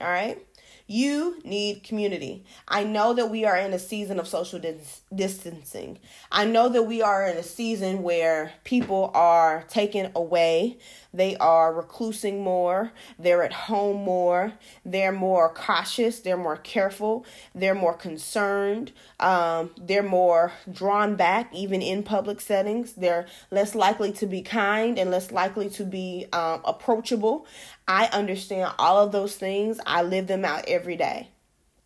All 0.00 0.08
right? 0.08 0.46
You 0.90 1.38
need 1.44 1.82
community. 1.82 2.46
I 2.66 2.82
know 2.82 3.12
that 3.12 3.28
we 3.28 3.44
are 3.44 3.58
in 3.58 3.74
a 3.74 3.78
season 3.78 4.18
of 4.18 4.26
social 4.26 4.58
dis- 4.58 5.02
distancing. 5.14 5.98
I 6.32 6.46
know 6.46 6.70
that 6.70 6.84
we 6.84 7.02
are 7.02 7.26
in 7.26 7.36
a 7.36 7.42
season 7.42 8.02
where 8.02 8.52
people 8.64 9.10
are 9.12 9.64
taken 9.68 10.10
away. 10.16 10.78
They 11.12 11.36
are 11.36 11.74
reclusing 11.74 12.40
more. 12.40 12.92
They're 13.18 13.42
at 13.42 13.52
home 13.52 13.98
more. 13.98 14.54
They're 14.82 15.12
more 15.12 15.52
cautious. 15.52 16.20
They're 16.20 16.38
more 16.38 16.56
careful. 16.56 17.26
They're 17.54 17.74
more 17.74 17.94
concerned. 17.94 18.92
Um, 19.20 19.70
they're 19.78 20.02
more 20.02 20.52
drawn 20.72 21.16
back, 21.16 21.54
even 21.54 21.82
in 21.82 22.02
public 22.02 22.40
settings. 22.40 22.94
They're 22.94 23.26
less 23.50 23.74
likely 23.74 24.12
to 24.12 24.26
be 24.26 24.40
kind 24.40 24.98
and 24.98 25.10
less 25.10 25.30
likely 25.32 25.68
to 25.70 25.84
be 25.84 26.26
um, 26.32 26.62
approachable. 26.64 27.46
I 27.88 28.06
understand 28.12 28.72
all 28.78 29.02
of 29.02 29.12
those 29.12 29.36
things. 29.36 29.80
I 29.86 30.02
live 30.02 30.28
them 30.28 30.44
out 30.44 30.64
every 30.68 30.96
day, 30.96 31.30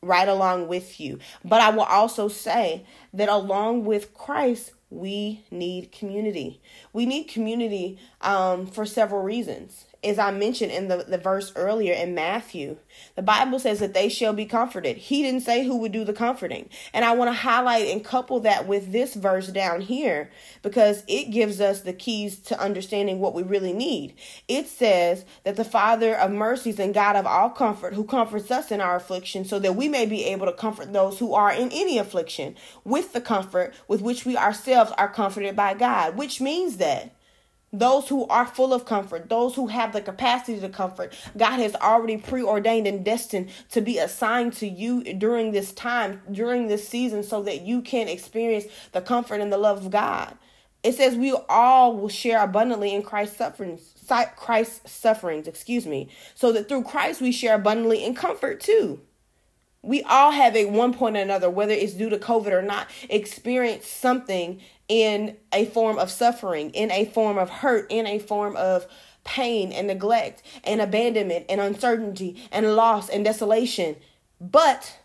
right 0.03 0.29
along 0.29 0.69
with 0.69 1.01
you. 1.01 1.21
But 1.45 1.61
I 1.63 1.71
will 1.71 1.85
also 1.85 2.29
say 2.29 2.85
that 3.15 3.29
along 3.31 3.85
with 3.85 4.13
Christ, 4.13 4.73
we 4.91 5.45
need 5.51 5.93
community. 5.93 6.61
We 6.93 7.07
need 7.07 7.25
community 7.25 7.99
um, 8.21 8.67
for 8.67 8.85
several 8.85 9.23
reasons 9.23 9.87
as 10.05 10.19
I 10.19 10.33
mentioned 10.33 10.73
in 10.73 10.89
the, 10.89 11.05
the 11.07 11.19
verse 11.19 11.53
earlier 11.55 11.93
in 11.93 12.15
Matthew, 12.15 12.77
the 13.15 13.23
Bible 13.23 13.61
says 13.61 13.79
that 13.79 13.95
they 13.95 14.09
shall 14.09 14.33
be 14.33 14.47
comforted. 14.47 14.97
He 14.97 15.23
didn't 15.23 15.43
say 15.43 15.65
who 15.65 15.77
would 15.77 15.93
do 15.93 16.05
the 16.05 16.13
comforting. 16.13 16.69
And 16.93 17.05
I 17.05 17.15
want 17.15 17.29
to 17.29 17.33
highlight 17.33 17.87
and 17.87 18.05
couple 18.05 18.41
that 18.41 18.67
with 18.67 18.91
this 18.91 19.15
verse 19.15 19.47
down 19.49 19.81
here 19.81 20.31
because 20.63 21.05
it 21.07 21.31
gives 21.31 21.61
us 21.61 21.83
the 21.83 21.93
keys 21.93 22.39
to 22.41 22.61
understanding 22.61 23.21
what 23.21 23.35
we 23.35 23.45
really 23.45 23.73
need. 23.73 24.15
It 24.49 24.67
says 24.67 25.25
that 25.45 25.57
the 25.57 25.65
Father 25.65 26.17
of 26.17 26.33
mercies 26.33 26.81
and 26.81 26.93
God 26.93 27.15
of 27.15 27.27
all 27.27 27.51
comfort, 27.51 27.95
who 27.95 28.05
comforts 28.05 28.51
us 28.51 28.73
in 28.73 28.81
our 28.81 28.97
affliction, 28.97 29.45
so 29.45 29.61
that 29.61 29.77
we 29.77 29.89
may 29.89 30.07
be 30.07 30.25
able 30.25 30.47
to 30.47 30.53
comfort 30.53 30.93
those 30.93 31.21
who 31.21 31.33
are 31.33 31.53
in 31.53 31.71
any 31.71 31.99
affliction 31.99 32.57
with 32.85 33.13
the 33.13 33.21
comfort 33.21 33.73
with 33.87 34.03
which 34.03 34.25
we 34.25 34.37
ourselves 34.37 34.93
are 34.99 35.09
comforted 35.09 35.55
by 35.55 35.75
God, 35.75 36.17
which 36.17 36.41
means 36.41 36.79
that 36.79 37.15
those 37.73 38.09
who 38.09 38.27
are 38.27 38.47
full 38.47 38.75
of 38.75 38.85
comfort, 38.85 39.29
those 39.31 39.55
who 39.55 39.69
have 39.69 39.93
the 39.93 40.03
capacity 40.03 40.61
to 40.61 40.69
comfort, 40.69 41.15
God 41.37 41.59
has 41.59 41.75
already 41.77 42.19
preordained 42.19 42.87
and 42.87 43.05
destined 43.05 43.49
to 43.71 43.81
be 43.81 43.99
assigned 43.99 44.53
to 44.55 44.69
you 44.69 45.03
during 45.15 45.53
this 45.53 45.73
time, 45.73 46.21
during 46.31 46.69
this 46.69 46.87
season, 46.87 47.23
so 47.23 47.43
that 47.43 47.63
you 47.63 47.81
can 47.81 48.09
experience 48.09 48.67
the 48.93 49.01
comfort 49.01 49.41
and 49.41 49.53
the 49.53 49.59
love 49.59 49.85
of 49.85 49.91
God. 49.91 50.37
It 50.83 50.97
says 50.97 51.17
we 51.17 51.33
all 51.49 51.97
will 51.97 52.09
share 52.09 52.43
abundantly 52.43 52.93
in 52.93 53.03
Christ's 53.03 53.37
sufferings, 53.39 53.95
Christ's 54.37 54.91
sufferings, 54.91 55.47
excuse 55.47 55.87
me, 55.87 56.09
so 56.35 56.53
that 56.53 56.69
through 56.69 56.83
Christ 56.83 57.21
we 57.21 57.33
share 57.33 57.55
abundantly 57.55 58.05
in 58.05 58.15
comfort 58.15 58.61
too. 58.61 59.01
We 59.81 60.03
all 60.03 60.31
have 60.31 60.55
at 60.57 60.71
one 60.71 60.93
point 60.93 61.17
or 61.17 61.21
another, 61.21 61.49
whether 61.51 61.73
it's 61.73 61.95
due 61.95 62.11
to 62.11 62.19
COVID 62.19 62.53
or 62.53 62.63
not, 62.63 62.89
experienced 63.09 63.93
something 64.01 64.61
in 64.93 65.35
a 65.55 65.65
form 65.65 65.99
of 65.99 66.11
suffering, 66.11 66.69
in 66.73 66.91
a 66.91 67.07
form 67.07 67.39
of 67.39 67.49
hurt, 67.49 67.87
in 67.91 68.07
a 68.07 68.19
form 68.19 68.55
of 68.57 68.87
pain 69.25 69.73
and 69.73 69.87
neglect 69.87 70.43
and 70.65 70.83
abandonment 70.83 71.47
and 71.49 71.63
uncertainty 71.63 72.37
and 72.53 72.77
loss 72.77 73.09
and 73.09 73.25
desolation. 73.25 73.97
But 74.39 74.99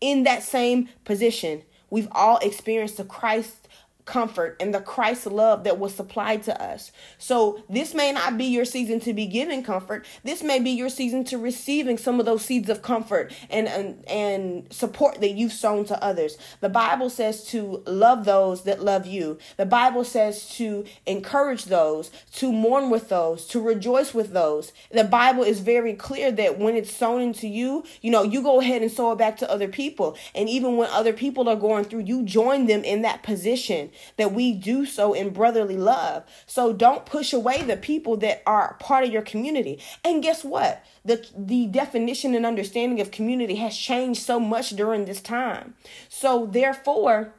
in 0.00 0.22
that 0.22 0.44
same 0.44 0.88
position, 1.04 1.62
we've 1.90 2.06
all 2.12 2.38
experienced 2.38 2.96
the 2.96 3.04
Christ 3.04 3.63
comfort 4.04 4.56
and 4.60 4.74
the 4.74 4.80
Christ 4.80 5.26
love 5.26 5.64
that 5.64 5.78
was 5.78 5.94
supplied 5.94 6.42
to 6.44 6.62
us. 6.62 6.92
So 7.18 7.62
this 7.68 7.94
may 7.94 8.12
not 8.12 8.36
be 8.36 8.44
your 8.44 8.64
season 8.64 9.00
to 9.00 9.14
be 9.14 9.26
giving 9.26 9.62
comfort. 9.62 10.04
This 10.22 10.42
may 10.42 10.60
be 10.60 10.70
your 10.70 10.88
season 10.88 11.24
to 11.24 11.38
receiving 11.38 11.96
some 11.98 12.20
of 12.20 12.26
those 12.26 12.44
seeds 12.44 12.68
of 12.68 12.82
comfort 12.82 13.32
and 13.50 13.68
and, 13.68 14.04
and 14.08 14.72
support 14.72 15.20
that 15.20 15.32
you've 15.32 15.52
sown 15.52 15.84
to 15.86 16.02
others. 16.04 16.36
The 16.60 16.68
Bible 16.68 17.08
says 17.10 17.44
to 17.46 17.82
love 17.86 18.24
those 18.24 18.64
that 18.64 18.82
love 18.82 19.06
you. 19.06 19.38
The 19.56 19.66
Bible 19.66 20.04
says 20.04 20.48
to 20.56 20.84
encourage 21.06 21.64
those, 21.64 22.10
to 22.34 22.52
mourn 22.52 22.90
with 22.90 23.08
those, 23.08 23.46
to 23.46 23.60
rejoice 23.60 24.12
with 24.12 24.32
those. 24.32 24.72
The 24.90 25.04
Bible 25.04 25.42
is 25.42 25.60
very 25.60 25.94
clear 25.94 26.30
that 26.32 26.58
when 26.58 26.76
it's 26.76 26.94
sown 26.94 27.22
into 27.22 27.48
you, 27.48 27.84
you 28.02 28.10
know, 28.10 28.22
you 28.22 28.42
go 28.42 28.60
ahead 28.60 28.82
and 28.82 28.90
sow 28.90 29.12
it 29.12 29.18
back 29.18 29.36
to 29.38 29.50
other 29.50 29.68
people. 29.68 30.16
And 30.34 30.48
even 30.48 30.76
when 30.76 30.90
other 30.90 31.12
people 31.12 31.48
are 31.48 31.56
going 31.56 31.84
through, 31.84 32.00
you 32.00 32.22
join 32.22 32.66
them 32.66 32.84
in 32.84 33.02
that 33.02 33.22
position 33.22 33.90
that 34.16 34.32
we 34.32 34.52
do 34.52 34.86
so 34.86 35.12
in 35.12 35.30
brotherly 35.30 35.76
love. 35.76 36.24
So 36.46 36.72
don't 36.72 37.06
push 37.06 37.32
away 37.32 37.62
the 37.62 37.76
people 37.76 38.16
that 38.18 38.42
are 38.46 38.76
part 38.80 39.04
of 39.04 39.10
your 39.10 39.22
community. 39.22 39.80
And 40.04 40.22
guess 40.22 40.44
what? 40.44 40.84
The, 41.04 41.26
the 41.36 41.66
definition 41.66 42.34
and 42.34 42.46
understanding 42.46 43.00
of 43.00 43.10
community 43.10 43.56
has 43.56 43.76
changed 43.76 44.22
so 44.22 44.40
much 44.40 44.70
during 44.70 45.04
this 45.04 45.20
time. 45.20 45.74
So 46.08 46.46
therefore, 46.46 47.32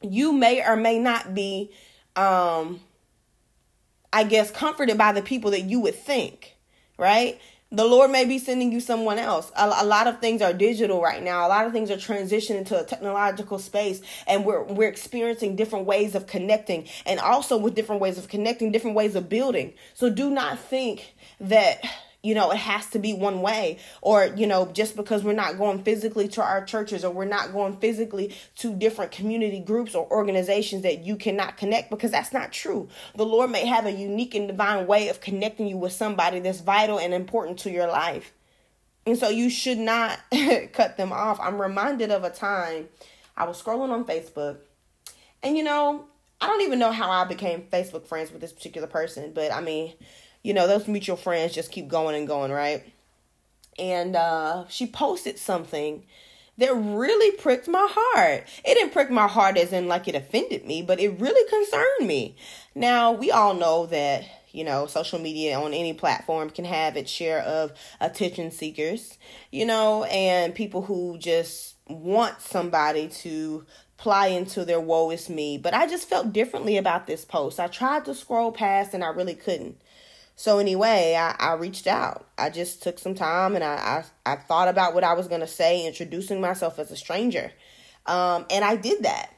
you 0.00 0.32
may 0.32 0.64
or 0.64 0.76
may 0.76 0.98
not 0.98 1.34
be, 1.34 1.70
um, 2.16 2.80
I 4.12 4.24
guess, 4.24 4.50
comforted 4.50 4.98
by 4.98 5.12
the 5.12 5.22
people 5.22 5.50
that 5.52 5.62
you 5.62 5.80
would 5.80 5.94
think, 5.94 6.56
right? 6.98 7.40
The 7.74 7.84
Lord 7.84 8.10
may 8.10 8.24
be 8.24 8.38
sending 8.38 8.72
you 8.72 8.80
someone 8.80 9.18
else. 9.18 9.50
A, 9.56 9.66
a, 9.80 9.84
lot 9.84 10.06
of 10.06 10.20
things 10.20 10.40
are 10.42 10.52
digital 10.52 11.02
right 11.02 11.22
now. 11.22 11.46
A 11.46 11.48
lot 11.48 11.66
of 11.66 11.72
things 11.72 11.90
are 11.90 11.96
transitioning 11.96 12.64
to 12.66 12.80
a 12.80 12.84
technological 12.84 13.58
space, 13.58 14.00
and 14.26 14.44
we're 14.44 14.62
we're 14.62 14.88
experiencing 14.88 15.56
different 15.56 15.86
ways 15.86 16.14
of 16.14 16.26
connecting, 16.26 16.86
and 17.04 17.18
also 17.18 17.56
with 17.56 17.74
different 17.74 18.00
ways 18.00 18.16
of 18.18 18.28
connecting, 18.28 18.70
different 18.70 18.96
ways 18.96 19.14
of 19.14 19.28
building. 19.28 19.74
So 19.94 20.08
do 20.08 20.30
not 20.30 20.58
think 20.58 21.14
that 21.40 21.84
you 22.24 22.34
know, 22.34 22.50
it 22.50 22.56
has 22.56 22.88
to 22.90 22.98
be 22.98 23.12
one 23.12 23.42
way. 23.42 23.78
Or, 24.00 24.24
you 24.24 24.46
know, 24.46 24.66
just 24.72 24.96
because 24.96 25.22
we're 25.22 25.34
not 25.34 25.58
going 25.58 25.84
physically 25.84 26.26
to 26.28 26.42
our 26.42 26.64
churches 26.64 27.04
or 27.04 27.12
we're 27.12 27.26
not 27.26 27.52
going 27.52 27.76
physically 27.76 28.34
to 28.56 28.74
different 28.74 29.12
community 29.12 29.60
groups 29.60 29.94
or 29.94 30.10
organizations 30.10 30.82
that 30.82 31.04
you 31.04 31.16
cannot 31.16 31.58
connect 31.58 31.90
because 31.90 32.10
that's 32.10 32.32
not 32.32 32.50
true. 32.50 32.88
The 33.14 33.26
Lord 33.26 33.50
may 33.50 33.66
have 33.66 33.84
a 33.84 33.92
unique 33.92 34.34
and 34.34 34.48
divine 34.48 34.86
way 34.86 35.08
of 35.08 35.20
connecting 35.20 35.66
you 35.66 35.76
with 35.76 35.92
somebody 35.92 36.40
that's 36.40 36.60
vital 36.60 36.98
and 36.98 37.12
important 37.12 37.58
to 37.60 37.70
your 37.70 37.88
life. 37.88 38.32
And 39.06 39.18
so 39.18 39.28
you 39.28 39.50
should 39.50 39.78
not 39.78 40.18
cut 40.72 40.96
them 40.96 41.12
off. 41.12 41.38
I'm 41.40 41.60
reminded 41.60 42.10
of 42.10 42.24
a 42.24 42.30
time 42.30 42.88
I 43.36 43.44
was 43.44 43.62
scrolling 43.62 43.90
on 43.90 44.06
Facebook 44.06 44.56
and, 45.42 45.58
you 45.58 45.62
know, 45.62 46.06
I 46.40 46.46
don't 46.46 46.62
even 46.62 46.78
know 46.78 46.90
how 46.90 47.10
I 47.10 47.24
became 47.24 47.62
Facebook 47.70 48.06
friends 48.06 48.32
with 48.32 48.40
this 48.40 48.52
particular 48.52 48.86
person, 48.86 49.32
but 49.34 49.52
I 49.52 49.60
mean, 49.60 49.92
you 50.44 50.54
know, 50.54 50.68
those 50.68 50.86
mutual 50.86 51.16
friends 51.16 51.54
just 51.54 51.72
keep 51.72 51.88
going 51.88 52.14
and 52.14 52.28
going, 52.28 52.52
right? 52.52 52.84
And 53.78 54.14
uh, 54.14 54.66
she 54.68 54.86
posted 54.86 55.38
something 55.38 56.04
that 56.58 56.72
really 56.72 57.36
pricked 57.38 57.66
my 57.66 57.88
heart. 57.90 58.44
It 58.64 58.74
didn't 58.74 58.92
prick 58.92 59.10
my 59.10 59.26
heart 59.26 59.56
as 59.56 59.72
in 59.72 59.88
like 59.88 60.06
it 60.06 60.14
offended 60.14 60.64
me, 60.64 60.82
but 60.82 61.00
it 61.00 61.18
really 61.18 61.48
concerned 61.48 62.06
me. 62.06 62.36
Now, 62.76 63.10
we 63.10 63.32
all 63.32 63.54
know 63.54 63.86
that, 63.86 64.24
you 64.52 64.62
know, 64.62 64.86
social 64.86 65.18
media 65.18 65.58
on 65.58 65.72
any 65.74 65.94
platform 65.94 66.50
can 66.50 66.66
have 66.66 66.96
its 66.96 67.10
share 67.10 67.40
of 67.40 67.72
attention 68.00 68.52
seekers, 68.52 69.18
you 69.50 69.66
know, 69.66 70.04
and 70.04 70.54
people 70.54 70.82
who 70.82 71.18
just 71.18 71.74
want 71.88 72.40
somebody 72.40 73.08
to 73.08 73.64
ply 73.96 74.28
into 74.28 74.64
their 74.64 74.80
woe 74.80 75.10
is 75.10 75.28
me. 75.30 75.58
But 75.58 75.74
I 75.74 75.86
just 75.88 76.08
felt 76.08 76.32
differently 76.32 76.76
about 76.76 77.06
this 77.06 77.24
post. 77.24 77.58
I 77.58 77.66
tried 77.66 78.04
to 78.04 78.14
scroll 78.14 78.52
past 78.52 78.94
and 78.94 79.02
I 79.02 79.08
really 79.08 79.34
couldn't. 79.34 79.80
So 80.36 80.58
anyway, 80.58 81.16
I, 81.18 81.36
I 81.38 81.54
reached 81.54 81.86
out. 81.86 82.26
I 82.36 82.50
just 82.50 82.82
took 82.82 82.98
some 82.98 83.14
time 83.14 83.54
and 83.54 83.64
I, 83.64 84.04
I, 84.26 84.32
I 84.32 84.36
thought 84.36 84.68
about 84.68 84.94
what 84.94 85.04
I 85.04 85.14
was 85.14 85.28
gonna 85.28 85.46
say, 85.46 85.86
introducing 85.86 86.40
myself 86.40 86.78
as 86.78 86.90
a 86.90 86.96
stranger. 86.96 87.52
Um, 88.06 88.46
and 88.50 88.64
I 88.64 88.76
did 88.76 89.04
that. 89.04 89.32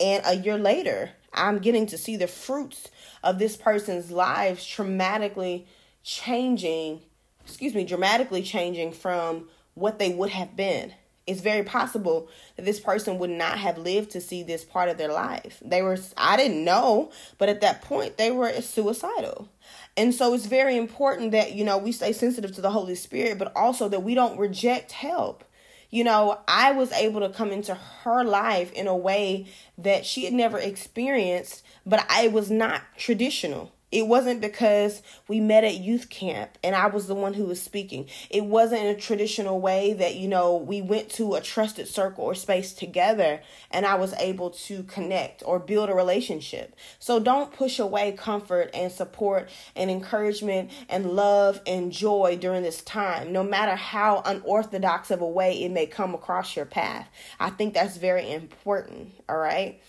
And 0.00 0.22
a 0.24 0.34
year 0.34 0.56
later, 0.56 1.10
I'm 1.34 1.58
getting 1.58 1.86
to 1.86 1.98
see 1.98 2.16
the 2.16 2.26
fruits 2.26 2.88
of 3.22 3.38
this 3.38 3.56
person's 3.56 4.10
lives 4.10 4.66
dramatically 4.66 5.66
changing, 6.02 7.02
excuse 7.44 7.74
me, 7.74 7.84
dramatically 7.84 8.42
changing 8.42 8.92
from 8.92 9.48
what 9.74 9.98
they 9.98 10.12
would 10.12 10.30
have 10.30 10.56
been. 10.56 10.94
It's 11.26 11.42
very 11.42 11.62
possible 11.62 12.28
that 12.56 12.64
this 12.64 12.80
person 12.80 13.18
would 13.18 13.30
not 13.30 13.58
have 13.58 13.78
lived 13.78 14.10
to 14.12 14.20
see 14.20 14.42
this 14.42 14.64
part 14.64 14.88
of 14.88 14.98
their 14.98 15.12
life. 15.12 15.62
They 15.64 15.82
were, 15.82 15.98
I 16.16 16.36
didn't 16.36 16.64
know, 16.64 17.12
but 17.38 17.48
at 17.48 17.60
that 17.60 17.82
point, 17.82 18.16
they 18.16 18.30
were 18.30 18.50
suicidal. 18.62 19.48
And 19.96 20.14
so 20.14 20.34
it's 20.34 20.46
very 20.46 20.76
important 20.76 21.32
that, 21.32 21.52
you 21.52 21.64
know, 21.64 21.76
we 21.76 21.92
stay 21.92 22.12
sensitive 22.12 22.52
to 22.54 22.60
the 22.60 22.70
Holy 22.70 22.94
Spirit, 22.94 23.38
but 23.38 23.54
also 23.56 23.88
that 23.88 24.02
we 24.02 24.14
don't 24.14 24.38
reject 24.38 24.92
help. 24.92 25.44
You 25.90 26.04
know, 26.04 26.38
I 26.46 26.72
was 26.72 26.92
able 26.92 27.20
to 27.20 27.30
come 27.30 27.50
into 27.50 27.74
her 27.74 28.22
life 28.24 28.72
in 28.72 28.86
a 28.86 28.96
way 28.96 29.46
that 29.76 30.06
she 30.06 30.24
had 30.24 30.32
never 30.32 30.58
experienced, 30.58 31.64
but 31.84 32.06
I 32.08 32.28
was 32.28 32.50
not 32.50 32.82
traditional. 32.96 33.72
It 33.92 34.06
wasn't 34.06 34.40
because 34.40 35.02
we 35.26 35.40
met 35.40 35.64
at 35.64 35.76
youth 35.76 36.10
camp 36.10 36.58
and 36.62 36.76
I 36.76 36.86
was 36.86 37.08
the 37.08 37.14
one 37.14 37.34
who 37.34 37.44
was 37.44 37.60
speaking. 37.60 38.06
It 38.30 38.44
wasn't 38.44 38.82
in 38.82 38.94
a 38.94 39.00
traditional 39.00 39.60
way 39.60 39.94
that, 39.94 40.14
you 40.14 40.28
know, 40.28 40.56
we 40.56 40.80
went 40.80 41.08
to 41.10 41.34
a 41.34 41.40
trusted 41.40 41.88
circle 41.88 42.24
or 42.24 42.34
space 42.34 42.72
together 42.72 43.40
and 43.70 43.84
I 43.84 43.96
was 43.96 44.14
able 44.14 44.50
to 44.50 44.84
connect 44.84 45.42
or 45.44 45.58
build 45.58 45.90
a 45.90 45.94
relationship. 45.94 46.76
So 47.00 47.18
don't 47.18 47.52
push 47.52 47.80
away 47.80 48.12
comfort 48.12 48.70
and 48.74 48.92
support 48.92 49.48
and 49.74 49.90
encouragement 49.90 50.70
and 50.88 51.10
love 51.10 51.60
and 51.66 51.90
joy 51.90 52.38
during 52.40 52.62
this 52.62 52.82
time, 52.82 53.32
no 53.32 53.42
matter 53.42 53.74
how 53.74 54.22
unorthodox 54.24 55.10
of 55.10 55.20
a 55.20 55.26
way 55.26 55.64
it 55.64 55.70
may 55.70 55.86
come 55.86 56.14
across 56.14 56.54
your 56.54 56.66
path. 56.66 57.08
I 57.40 57.50
think 57.50 57.74
that's 57.74 57.96
very 57.96 58.30
important, 58.30 59.14
all 59.28 59.38
right? 59.38 59.80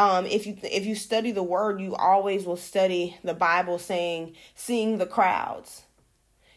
Um, 0.00 0.24
if 0.24 0.46
you 0.46 0.56
if 0.62 0.86
you 0.86 0.94
study 0.94 1.30
the 1.30 1.42
word, 1.42 1.78
you 1.78 1.94
always 1.94 2.46
will 2.46 2.56
study 2.56 3.18
the 3.22 3.34
Bible 3.34 3.78
saying 3.78 4.34
seeing 4.54 4.96
the 4.96 5.04
crowds. 5.04 5.82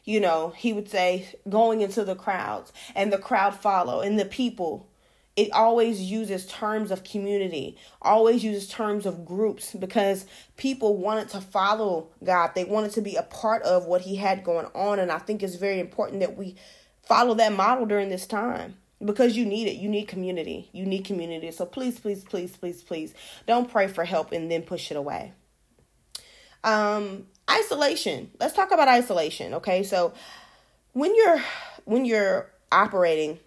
You 0.05 0.21
know, 0.21 0.53
he 0.55 0.71
would 0.71 0.89
say 0.89 1.27
going 1.49 1.81
into 1.81 2.05
the 2.05 2.15
crowds 2.15 2.71
and 2.95 3.11
the 3.11 3.17
crowd 3.17 3.53
follow 3.55 3.99
and 3.99 4.17
the 4.17 4.25
people. 4.25 4.87
It 5.35 5.51
always 5.51 5.99
uses 5.99 6.45
terms 6.45 6.89
of 6.89 7.03
community, 7.03 7.75
always 8.01 8.45
uses 8.45 8.69
terms 8.69 9.05
of 9.05 9.25
groups 9.25 9.73
because 9.73 10.25
people 10.55 10.95
wanted 10.95 11.27
to 11.29 11.41
follow 11.41 12.09
God. 12.23 12.51
They 12.55 12.63
wanted 12.65 12.91
to 12.91 13.01
be 13.01 13.15
a 13.15 13.23
part 13.23 13.63
of 13.63 13.85
what 13.85 14.01
he 14.01 14.15
had 14.15 14.43
going 14.43 14.67
on. 14.75 14.99
And 14.99 15.11
I 15.11 15.17
think 15.17 15.41
it's 15.43 15.55
very 15.55 15.79
important 15.79 16.19
that 16.21 16.37
we 16.37 16.55
follow 17.01 17.33
that 17.33 17.51
model 17.51 17.87
during 17.87 18.09
this 18.09 18.27
time 18.27 18.75
because 19.03 19.35
you 19.35 19.45
need 19.45 19.67
it. 19.67 19.75
You 19.75 19.89
need 19.89 20.07
community. 20.07 20.69
You 20.71 20.85
need 20.85 21.05
community. 21.05 21.51
So 21.51 21.65
please, 21.65 21.99
please, 21.99 22.23
please, 22.23 22.55
please, 22.55 22.81
please 22.81 23.13
don't 23.47 23.69
pray 23.69 23.87
for 23.87 24.05
help 24.05 24.31
and 24.31 24.49
then 24.49 24.61
push 24.61 24.91
it 24.91 24.97
away. 24.97 25.33
Um, 26.63 27.27
isolation. 27.49 28.31
Let's 28.39 28.53
talk 28.53 28.71
about 28.71 28.87
isolation. 28.87 29.55
Okay, 29.55 29.83
so 29.83 30.13
when 30.93 31.15
you're 31.15 31.41
when 31.85 32.05
you're 32.05 32.49
operating 32.71 33.39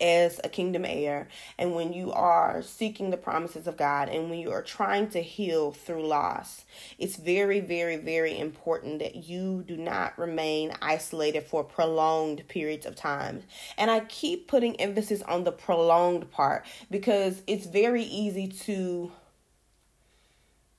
as 0.00 0.40
a 0.42 0.48
kingdom 0.48 0.84
heir 0.84 1.28
and 1.58 1.74
when 1.74 1.92
you 1.92 2.12
are 2.12 2.62
seeking 2.62 3.10
the 3.10 3.16
promises 3.16 3.66
of 3.66 3.76
God 3.76 4.08
and 4.08 4.28
when 4.28 4.38
you 4.38 4.50
are 4.50 4.62
trying 4.62 5.08
to 5.10 5.20
heal 5.20 5.72
through 5.72 6.06
loss, 6.06 6.64
it's 6.98 7.16
very, 7.16 7.60
very, 7.60 7.96
very 7.96 8.38
important 8.38 8.98
that 8.98 9.28
you 9.28 9.64
do 9.66 9.76
not 9.76 10.18
remain 10.18 10.72
isolated 10.82 11.44
for 11.44 11.62
prolonged 11.62 12.46
periods 12.48 12.86
of 12.86 12.96
time. 12.96 13.42
And 13.78 13.90
I 13.90 14.00
keep 14.00 14.48
putting 14.48 14.80
emphasis 14.80 15.22
on 15.22 15.44
the 15.44 15.52
prolonged 15.52 16.30
part 16.30 16.66
because 16.90 17.42
it's 17.46 17.66
very 17.66 18.02
easy 18.02 18.48
to 18.48 19.12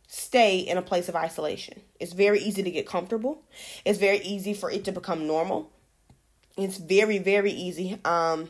stay 0.07 0.59
in 0.59 0.77
a 0.77 0.81
place 0.81 1.09
of 1.09 1.15
isolation. 1.15 1.81
It's 1.99 2.13
very 2.13 2.39
easy 2.39 2.63
to 2.63 2.71
get 2.71 2.87
comfortable. 2.87 3.43
It's 3.83 3.99
very 3.99 4.19
easy 4.19 4.53
for 4.53 4.71
it 4.71 4.85
to 4.85 4.91
become 4.91 5.27
normal. 5.27 5.71
It's 6.57 6.77
very, 6.77 7.17
very 7.17 7.51
easy. 7.51 7.99
Um, 8.05 8.49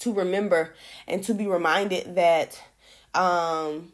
to 0.00 0.12
remember 0.12 0.74
and 1.06 1.22
to 1.24 1.34
be 1.34 1.46
reminded 1.46 2.14
that 2.16 2.60
um, 3.14 3.92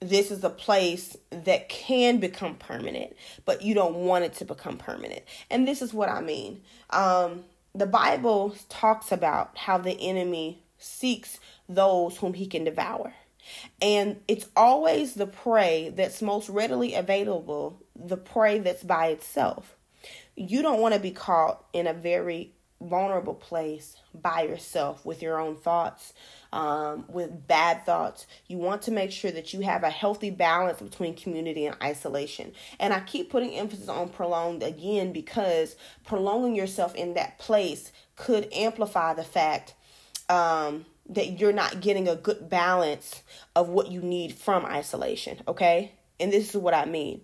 this 0.00 0.30
is 0.30 0.44
a 0.44 0.50
place 0.50 1.16
that 1.30 1.68
can 1.68 2.18
become 2.18 2.54
permanent, 2.54 3.16
but 3.44 3.62
you 3.62 3.74
don't 3.74 3.96
want 3.96 4.24
it 4.24 4.34
to 4.34 4.44
become 4.44 4.76
permanent. 4.76 5.22
And 5.50 5.66
this 5.66 5.82
is 5.82 5.92
what 5.92 6.08
I 6.08 6.20
mean. 6.20 6.62
Um, 6.90 7.44
the 7.74 7.86
Bible 7.86 8.54
talks 8.68 9.12
about 9.12 9.56
how 9.56 9.78
the 9.78 9.98
enemy 10.00 10.62
seeks 10.78 11.38
those 11.68 12.16
whom 12.16 12.34
he 12.34 12.46
can 12.46 12.64
devour. 12.64 13.12
And 13.80 14.20
it's 14.28 14.46
always 14.56 15.14
the 15.14 15.26
prey 15.26 15.90
that's 15.94 16.20
most 16.22 16.48
readily 16.48 16.94
available, 16.94 17.82
the 17.96 18.16
prey 18.16 18.58
that's 18.58 18.82
by 18.82 19.08
itself. 19.08 19.74
You 20.36 20.62
don't 20.62 20.80
want 20.80 20.94
to 20.94 21.00
be 21.00 21.10
caught 21.10 21.64
in 21.72 21.86
a 21.86 21.92
very 21.92 22.52
vulnerable 22.80 23.34
place 23.34 23.96
by 24.14 24.42
yourself 24.42 25.04
with 25.04 25.20
your 25.22 25.38
own 25.38 25.56
thoughts, 25.56 26.12
um, 26.52 27.04
with 27.08 27.46
bad 27.46 27.84
thoughts. 27.84 28.26
You 28.46 28.58
want 28.58 28.82
to 28.82 28.90
make 28.90 29.10
sure 29.10 29.30
that 29.30 29.52
you 29.52 29.60
have 29.60 29.82
a 29.82 29.90
healthy 29.90 30.30
balance 30.30 30.80
between 30.80 31.14
community 31.14 31.66
and 31.66 31.76
isolation. 31.82 32.52
And 32.78 32.92
I 32.92 33.00
keep 33.00 33.30
putting 33.30 33.54
emphasis 33.54 33.88
on 33.88 34.10
prolonged 34.10 34.62
again 34.62 35.12
because 35.12 35.76
prolonging 36.04 36.54
yourself 36.54 36.94
in 36.94 37.14
that 37.14 37.38
place 37.38 37.92
could 38.16 38.52
amplify 38.52 39.14
the 39.14 39.24
fact 39.24 39.74
um, 40.28 40.86
that 41.08 41.40
you're 41.40 41.52
not 41.52 41.80
getting 41.80 42.06
a 42.06 42.16
good 42.16 42.48
balance 42.48 43.22
of 43.56 43.68
what 43.68 43.90
you 43.90 44.00
need 44.00 44.34
from 44.34 44.64
isolation. 44.64 45.40
Okay. 45.48 45.92
And 46.20 46.32
this 46.32 46.50
is 46.50 46.56
what 46.56 46.74
I 46.74 46.84
mean 46.84 47.22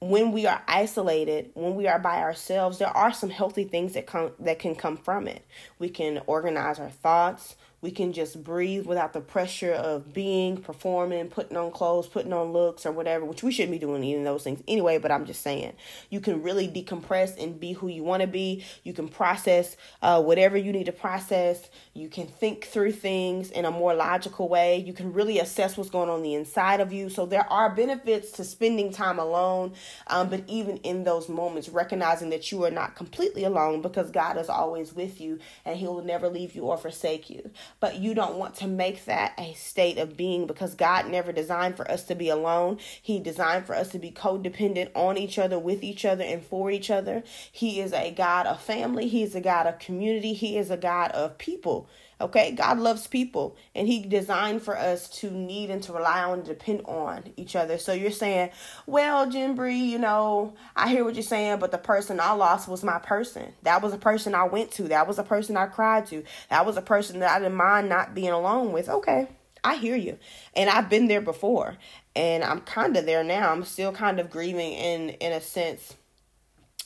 when 0.00 0.32
we 0.32 0.46
are 0.46 0.62
isolated, 0.68 1.50
when 1.54 1.74
we 1.74 1.88
are 1.88 1.98
by 1.98 2.18
ourselves, 2.18 2.78
there 2.78 2.96
are 2.96 3.12
some 3.12 3.30
healthy 3.30 3.64
things 3.64 3.94
that 3.94 4.06
come 4.06 4.30
that 4.38 4.58
can 4.58 4.74
come 4.74 4.96
from 4.96 5.26
it. 5.26 5.44
We 5.78 5.88
can 5.88 6.20
organize 6.26 6.78
our 6.78 6.90
thoughts, 6.90 7.56
we 7.80 7.92
can 7.92 8.12
just 8.12 8.42
breathe 8.42 8.86
without 8.86 9.12
the 9.12 9.20
pressure 9.20 9.72
of 9.72 10.12
being, 10.12 10.56
performing, 10.56 11.28
putting 11.28 11.56
on 11.56 11.70
clothes, 11.70 12.08
putting 12.08 12.32
on 12.32 12.52
looks 12.52 12.84
or 12.84 12.90
whatever, 12.90 13.24
which 13.24 13.44
we 13.44 13.52
shouldn't 13.52 13.72
be 13.72 13.78
doing 13.78 14.02
any 14.02 14.16
of 14.16 14.24
those 14.24 14.42
things 14.42 14.62
anyway, 14.66 14.98
but 14.98 15.12
I'm 15.12 15.24
just 15.24 15.42
saying. 15.42 15.74
You 16.10 16.20
can 16.20 16.42
really 16.42 16.66
decompress 16.66 17.40
and 17.40 17.58
be 17.60 17.74
who 17.74 17.86
you 17.86 18.02
want 18.02 18.22
to 18.22 18.26
be. 18.26 18.64
You 18.82 18.92
can 18.92 19.08
process 19.08 19.76
uh, 20.02 20.20
whatever 20.20 20.56
you 20.56 20.72
need 20.72 20.86
to 20.86 20.92
process. 20.92 21.70
You 21.94 22.08
can 22.08 22.26
think 22.26 22.64
through 22.64 22.92
things 22.92 23.50
in 23.52 23.64
a 23.64 23.70
more 23.70 23.94
logical 23.94 24.48
way. 24.48 24.78
You 24.78 24.92
can 24.92 25.12
really 25.12 25.38
assess 25.38 25.76
what's 25.76 25.90
going 25.90 26.08
on 26.08 26.22
the 26.22 26.34
inside 26.34 26.80
of 26.80 26.92
you. 26.92 27.08
So 27.08 27.26
there 27.26 27.50
are 27.50 27.70
benefits 27.70 28.32
to 28.32 28.44
spending 28.44 28.92
time 28.92 29.20
alone, 29.20 29.74
um, 30.08 30.30
but 30.30 30.42
even 30.48 30.78
in 30.78 31.04
those 31.04 31.28
moments, 31.28 31.68
recognizing 31.68 32.30
that 32.30 32.50
you 32.50 32.64
are 32.64 32.72
not 32.72 32.96
completely 32.96 33.44
alone 33.44 33.82
because 33.82 34.10
God 34.10 34.36
is 34.36 34.48
always 34.48 34.92
with 34.92 35.20
you 35.20 35.38
and 35.64 35.76
He 35.76 35.86
will 35.86 36.02
never 36.02 36.28
leave 36.28 36.56
you 36.56 36.64
or 36.64 36.76
forsake 36.76 37.30
you 37.30 37.52
but 37.80 37.96
you 37.96 38.14
don't 38.14 38.36
want 38.36 38.56
to 38.56 38.66
make 38.66 39.04
that 39.06 39.34
a 39.38 39.54
state 39.54 39.98
of 39.98 40.16
being 40.16 40.46
because 40.46 40.74
God 40.74 41.08
never 41.08 41.32
designed 41.32 41.76
for 41.76 41.90
us 41.90 42.04
to 42.04 42.14
be 42.14 42.28
alone. 42.28 42.78
He 43.00 43.20
designed 43.20 43.66
for 43.66 43.74
us 43.74 43.88
to 43.90 43.98
be 43.98 44.10
codependent 44.10 44.90
on 44.94 45.16
each 45.16 45.38
other, 45.38 45.58
with 45.58 45.82
each 45.82 46.04
other, 46.04 46.24
and 46.24 46.42
for 46.42 46.70
each 46.70 46.90
other. 46.90 47.22
He 47.50 47.80
is 47.80 47.92
a 47.92 48.12
God 48.12 48.46
of 48.46 48.60
family, 48.60 49.08
He 49.08 49.22
is 49.22 49.34
a 49.34 49.40
God 49.40 49.66
of 49.66 49.78
community, 49.78 50.34
He 50.34 50.58
is 50.58 50.70
a 50.70 50.76
God 50.76 51.10
of 51.12 51.38
people. 51.38 51.88
Okay, 52.20 52.50
God 52.50 52.78
loves 52.80 53.06
people 53.06 53.56
and 53.76 53.86
He 53.86 54.00
designed 54.00 54.62
for 54.62 54.76
us 54.76 55.08
to 55.20 55.30
need 55.30 55.70
and 55.70 55.80
to 55.84 55.92
rely 55.92 56.24
on 56.24 56.38
and 56.38 56.44
depend 56.44 56.82
on 56.84 57.22
each 57.36 57.54
other. 57.54 57.78
So 57.78 57.92
you're 57.92 58.10
saying, 58.10 58.50
well, 58.86 59.30
Jen 59.30 59.54
Bree, 59.54 59.76
you 59.76 59.98
know, 59.98 60.54
I 60.74 60.88
hear 60.88 61.04
what 61.04 61.14
you're 61.14 61.22
saying, 61.22 61.60
but 61.60 61.70
the 61.70 61.78
person 61.78 62.18
I 62.18 62.32
lost 62.32 62.68
was 62.68 62.82
my 62.82 62.98
person. 62.98 63.52
That 63.62 63.82
was 63.82 63.92
a 63.92 63.98
person 63.98 64.34
I 64.34 64.44
went 64.44 64.72
to. 64.72 64.84
That 64.84 65.06
was 65.06 65.20
a 65.20 65.22
person 65.22 65.56
I 65.56 65.66
cried 65.66 66.06
to. 66.06 66.24
That 66.50 66.66
was 66.66 66.76
a 66.76 66.82
person 66.82 67.20
that 67.20 67.30
I 67.30 67.38
didn't 67.38 67.54
mind 67.54 67.88
not 67.88 68.16
being 68.16 68.30
alone 68.30 68.72
with. 68.72 68.88
Okay, 68.88 69.28
I 69.62 69.76
hear 69.76 69.96
you. 69.96 70.18
And 70.56 70.68
I've 70.68 70.90
been 70.90 71.06
there 71.06 71.20
before. 71.20 71.76
And 72.16 72.42
I'm 72.42 72.62
kind 72.62 72.96
of 72.96 73.06
there 73.06 73.22
now. 73.22 73.52
I'm 73.52 73.64
still 73.64 73.92
kind 73.92 74.18
of 74.18 74.28
grieving 74.28 74.72
in 74.72 75.10
in 75.10 75.32
a 75.32 75.40
sense 75.40 75.94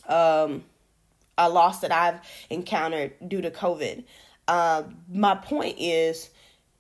um 0.09 0.64
a 1.38 1.49
loss 1.49 1.81
that 1.81 1.90
I've 1.92 2.21
encountered 2.51 3.12
due 3.27 3.40
to 3.40 3.51
COVID. 3.51 4.05
Uh, 4.53 4.83
my 5.11 5.35
point 5.35 5.77
is, 5.79 6.29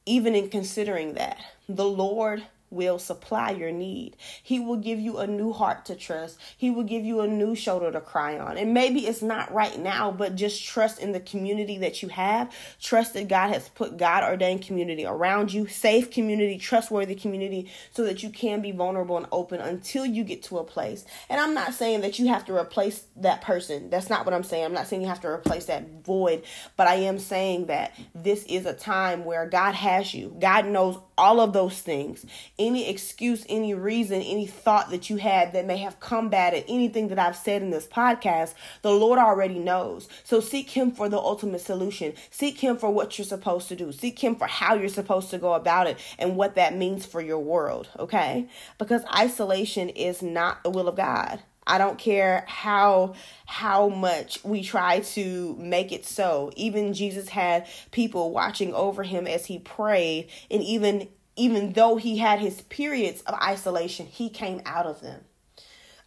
even 0.04 0.34
in 0.34 0.50
considering 0.50 1.14
that, 1.14 1.38
the 1.70 1.86
Lord 1.86 2.42
will 2.72 2.98
supply 2.98 3.50
your 3.50 3.70
need. 3.70 4.16
He 4.42 4.58
will 4.58 4.76
give 4.76 4.98
you 4.98 5.18
a 5.18 5.26
new 5.26 5.52
heart 5.52 5.84
to 5.86 5.94
trust. 5.94 6.38
He 6.56 6.70
will 6.70 6.84
give 6.84 7.04
you 7.04 7.20
a 7.20 7.26
new 7.26 7.54
shoulder 7.54 7.92
to 7.92 8.00
cry 8.00 8.38
on. 8.38 8.56
And 8.56 8.74
maybe 8.74 9.06
it's 9.06 9.22
not 9.22 9.52
right 9.52 9.78
now, 9.78 10.10
but 10.10 10.34
just 10.34 10.64
trust 10.64 10.98
in 11.00 11.12
the 11.12 11.20
community 11.20 11.78
that 11.78 12.02
you 12.02 12.08
have. 12.08 12.52
Trust 12.80 13.14
that 13.14 13.28
God 13.28 13.52
has 13.52 13.68
put 13.68 13.96
God 13.96 14.24
ordained 14.24 14.62
community 14.62 15.04
around 15.04 15.52
you, 15.52 15.66
safe 15.66 16.10
community, 16.10 16.58
trustworthy 16.58 17.14
community, 17.14 17.70
so 17.92 18.04
that 18.04 18.22
you 18.22 18.30
can 18.30 18.60
be 18.60 18.72
vulnerable 18.72 19.16
and 19.16 19.26
open 19.32 19.60
until 19.60 20.06
you 20.06 20.24
get 20.24 20.42
to 20.44 20.58
a 20.58 20.64
place. 20.64 21.04
And 21.28 21.40
I'm 21.40 21.54
not 21.54 21.74
saying 21.74 22.00
that 22.00 22.18
you 22.18 22.28
have 22.28 22.44
to 22.46 22.56
replace 22.56 23.04
that 23.16 23.42
person. 23.42 23.90
That's 23.90 24.08
not 24.08 24.24
what 24.24 24.34
I'm 24.34 24.42
saying. 24.42 24.64
I'm 24.64 24.72
not 24.72 24.86
saying 24.86 25.02
you 25.02 25.08
have 25.08 25.20
to 25.20 25.28
replace 25.28 25.66
that 25.66 26.04
void, 26.04 26.44
but 26.76 26.86
I 26.86 26.94
am 26.94 27.18
saying 27.18 27.66
that 27.66 27.94
this 28.14 28.44
is 28.44 28.66
a 28.66 28.74
time 28.74 29.24
where 29.24 29.46
God 29.46 29.74
has 29.74 30.14
you. 30.14 30.34
God 30.40 30.66
knows 30.66 30.98
all 31.18 31.40
of 31.40 31.52
those 31.52 31.78
things 31.80 32.24
any 32.66 32.88
excuse, 32.88 33.44
any 33.48 33.74
reason, 33.74 34.22
any 34.22 34.46
thought 34.46 34.90
that 34.90 35.10
you 35.10 35.16
had 35.16 35.52
that 35.52 35.66
may 35.66 35.78
have 35.78 36.00
combated 36.00 36.64
anything 36.68 37.08
that 37.08 37.18
I've 37.18 37.36
said 37.36 37.62
in 37.62 37.70
this 37.70 37.86
podcast, 37.86 38.54
the 38.82 38.90
Lord 38.90 39.18
already 39.18 39.58
knows. 39.58 40.08
So 40.24 40.40
seek 40.40 40.70
Him 40.70 40.92
for 40.92 41.08
the 41.08 41.18
ultimate 41.18 41.60
solution. 41.60 42.14
Seek 42.30 42.60
Him 42.60 42.76
for 42.76 42.90
what 42.90 43.18
you're 43.18 43.24
supposed 43.24 43.68
to 43.68 43.76
do. 43.76 43.92
Seek 43.92 44.18
Him 44.18 44.36
for 44.36 44.46
how 44.46 44.74
you're 44.74 44.88
supposed 44.88 45.30
to 45.30 45.38
go 45.38 45.54
about 45.54 45.86
it 45.86 45.98
and 46.18 46.36
what 46.36 46.54
that 46.54 46.76
means 46.76 47.04
for 47.04 47.20
your 47.20 47.40
world, 47.40 47.88
okay? 47.98 48.48
Because 48.78 49.02
isolation 49.14 49.88
is 49.88 50.22
not 50.22 50.62
the 50.62 50.70
will 50.70 50.88
of 50.88 50.96
God. 50.96 51.42
I 51.66 51.78
don't 51.78 51.98
care 51.98 52.44
how 52.48 53.14
how 53.46 53.88
much 53.88 54.42
we 54.44 54.62
try 54.62 55.00
to 55.00 55.56
make 55.58 55.92
it 55.92 56.04
so. 56.04 56.50
Even 56.56 56.92
Jesus 56.92 57.28
had 57.28 57.66
people 57.92 58.32
watching 58.32 58.74
over 58.74 59.02
him 59.04 59.26
as 59.26 59.46
he 59.46 59.58
prayed 59.58 60.28
and 60.50 60.62
even 60.62 61.08
even 61.36 61.72
though 61.72 61.96
he 61.96 62.18
had 62.18 62.40
his 62.40 62.62
periods 62.62 63.22
of 63.22 63.34
isolation, 63.42 64.06
he 64.06 64.28
came 64.28 64.60
out 64.66 64.86
of 64.86 65.00
them. 65.00 65.24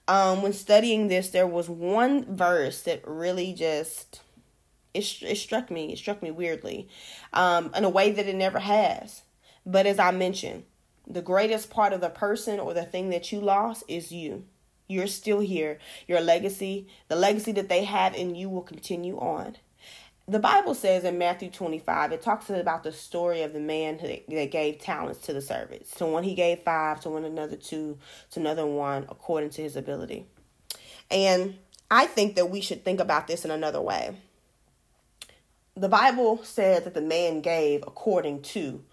Um, 0.08 0.44
when 0.44 0.54
studying 0.54 1.08
this, 1.08 1.30
there 1.30 1.48
was 1.48 1.68
one 1.68 2.36
verse 2.36 2.82
that 2.84 3.02
really 3.08 3.54
just 3.54 4.22
it, 4.94 5.22
it 5.22 5.38
struck 5.38 5.70
me. 5.70 5.92
It 5.92 5.98
struck 5.98 6.24
me 6.24 6.32
weirdly, 6.32 6.88
um, 7.34 7.72
in 7.76 7.84
a 7.84 7.90
way 7.90 8.12
that 8.12 8.28
it 8.28 8.36
never 8.36 8.60
has. 8.60 9.24
But 9.66 9.86
as 9.86 10.00
I 10.00 10.12
mentioned, 10.12 10.64
the 11.08 11.22
greatest 11.22 11.70
part 11.70 11.94
of 11.94 12.02
the 12.02 12.10
person 12.10 12.60
or 12.60 12.74
the 12.74 12.86
thing 12.86 13.10
that 13.10 13.32
you 13.32 13.40
lost 13.40 13.84
is 13.88 14.12
you. 14.12 14.46
You're 14.88 15.08
still 15.08 15.40
here. 15.40 15.80
Your 16.08 16.22
legacy, 16.22 16.88
the 17.08 17.16
legacy 17.16 17.52
that 17.54 17.70
they 17.70 17.84
have 17.84 18.14
in 18.14 18.36
you, 18.36 18.50
will 18.50 18.62
continue 18.62 19.18
on 19.18 19.58
the 20.28 20.40
Bible 20.40 20.74
says 20.74 21.04
in 21.04 21.20
Matthew 21.20 21.52
25, 21.52 22.12
it 22.12 22.22
talks 22.22 22.50
about 22.50 22.84
the 22.84 22.92
story 22.92 23.44
of 23.44 23.54
the 23.54 23.60
man 23.60 23.98
that 23.98 24.52
gave 24.52 24.80
talents 24.80 25.20
to 25.22 25.34
the 25.34 25.42
servants. 25.42 25.92
To 25.96 26.06
one 26.08 26.24
he 26.24 26.34
gave 26.34 26.60
five, 26.60 27.00
to 27.02 27.10
one 27.12 27.26
another 27.26 27.56
two, 27.56 28.00
to 28.32 28.40
another 28.40 28.66
one, 28.66 29.06
according 29.10 29.52
to 29.52 29.62
his 29.62 29.76
ability. 29.76 30.26
And 31.12 31.60
I 31.92 32.08
think 32.08 32.36
that 32.36 32.50
we 32.50 32.62
should 32.62 32.84
think 32.84 33.00
about 33.00 33.28
this 33.28 33.46
in 33.46 33.52
another 33.52 33.80
way. 33.80 34.16
The 35.76 35.90
Bible 35.90 36.44
says 36.44 36.86
that 36.86 36.96
the 36.96 37.02
man 37.02 37.42
gave 37.42 37.84
according 37.86 38.42
to. 38.44 38.84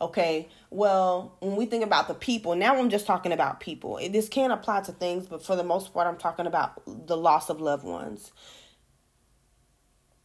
Okay, 0.00 0.48
well, 0.70 1.34
when 1.40 1.56
we 1.56 1.66
think 1.66 1.82
about 1.82 2.06
the 2.06 2.14
people, 2.14 2.54
now 2.54 2.76
I'm 2.76 2.90
just 2.90 3.06
talking 3.06 3.32
about 3.32 3.60
people. 3.60 3.98
This 4.10 4.28
can 4.28 4.50
apply 4.50 4.82
to 4.82 4.92
things, 4.92 5.26
but 5.26 5.42
for 5.42 5.56
the 5.56 5.64
most 5.64 5.92
part, 5.92 6.06
I'm 6.06 6.18
talking 6.18 6.46
about 6.46 6.80
the 6.86 7.16
loss 7.16 7.48
of 7.48 7.60
loved 7.60 7.84
ones 7.84 8.30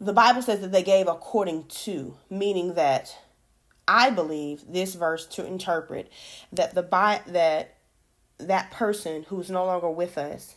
the 0.01 0.13
Bible 0.13 0.41
says 0.41 0.61
that 0.61 0.71
they 0.71 0.81
gave 0.81 1.07
according 1.07 1.65
to, 1.65 2.17
meaning 2.27 2.73
that 2.73 3.15
I 3.87 4.09
believe 4.09 4.63
this 4.67 4.95
verse 4.95 5.27
to 5.27 5.45
interpret 5.45 6.11
that 6.51 6.73
the 6.73 6.81
by 6.81 7.21
that 7.27 7.75
that 8.39 8.71
person 8.71 9.23
who's 9.29 9.51
no 9.51 9.63
longer 9.63 9.91
with 9.91 10.17
us 10.17 10.55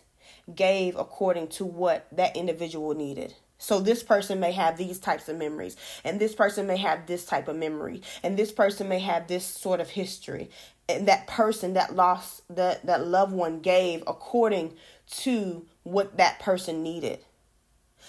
gave 0.55 0.97
according 0.97 1.49
to 1.49 1.67
what 1.67 2.07
that 2.11 2.35
individual 2.35 2.95
needed. 2.95 3.35
So 3.59 3.81
this 3.81 4.03
person 4.03 4.41
may 4.41 4.53
have 4.53 4.79
these 4.79 4.99
types 4.99 5.29
of 5.29 5.37
memories, 5.37 5.77
and 6.05 6.19
this 6.19 6.35
person 6.35 6.67
may 6.67 6.79
have 6.79 7.07
this 7.07 7.27
type 7.27 7.47
of 7.47 7.57
memory, 7.57 8.03
and 8.23 8.39
this 8.39 8.51
person 8.51 8.89
may 8.89 8.99
have 9.01 9.27
this 9.27 9.45
sort 9.45 9.81
of 9.81 9.91
history. 9.91 10.51
And 10.89 11.07
that 11.09 11.27
person 11.27 11.75
that 11.75 11.95
lost 11.95 12.43
that 12.49 12.87
that 12.87 13.07
loved 13.07 13.33
one 13.33 13.61
gave 13.61 14.03
according 14.07 14.75
to 15.19 15.67
what 15.83 16.17
that 16.17 16.41
person 16.41 16.83
needed. 16.83 17.21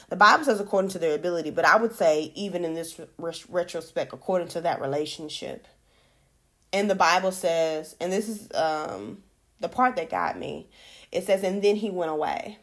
The 0.10 0.16
Bible 0.16 0.46
says 0.46 0.60
according 0.60 0.92
to 0.92 1.00
their 1.00 1.16
ability, 1.16 1.52
but 1.52 1.66
I 1.66 1.78
would 1.78 1.94
say, 1.94 2.32
even 2.36 2.64
in 2.64 2.74
this 2.74 3.00
re- 3.18 3.34
retrospect, 3.50 4.14
according 4.14 4.50
to 4.50 4.62
that 4.62 4.82
relationship. 4.82 5.68
And 6.74 6.90
the 6.90 6.96
Bible 6.96 7.32
says, 7.32 7.96
and 8.02 8.12
this 8.12 8.28
is 8.28 8.52
um, 8.54 9.24
the 9.60 9.70
part 9.70 9.96
that 9.96 10.10
got 10.10 10.38
me 10.38 10.68
it 11.16 11.26
says, 11.26 11.44
and 11.44 11.62
then 11.62 11.78
he 11.78 11.90
went 11.90 12.12
away. 12.12 12.60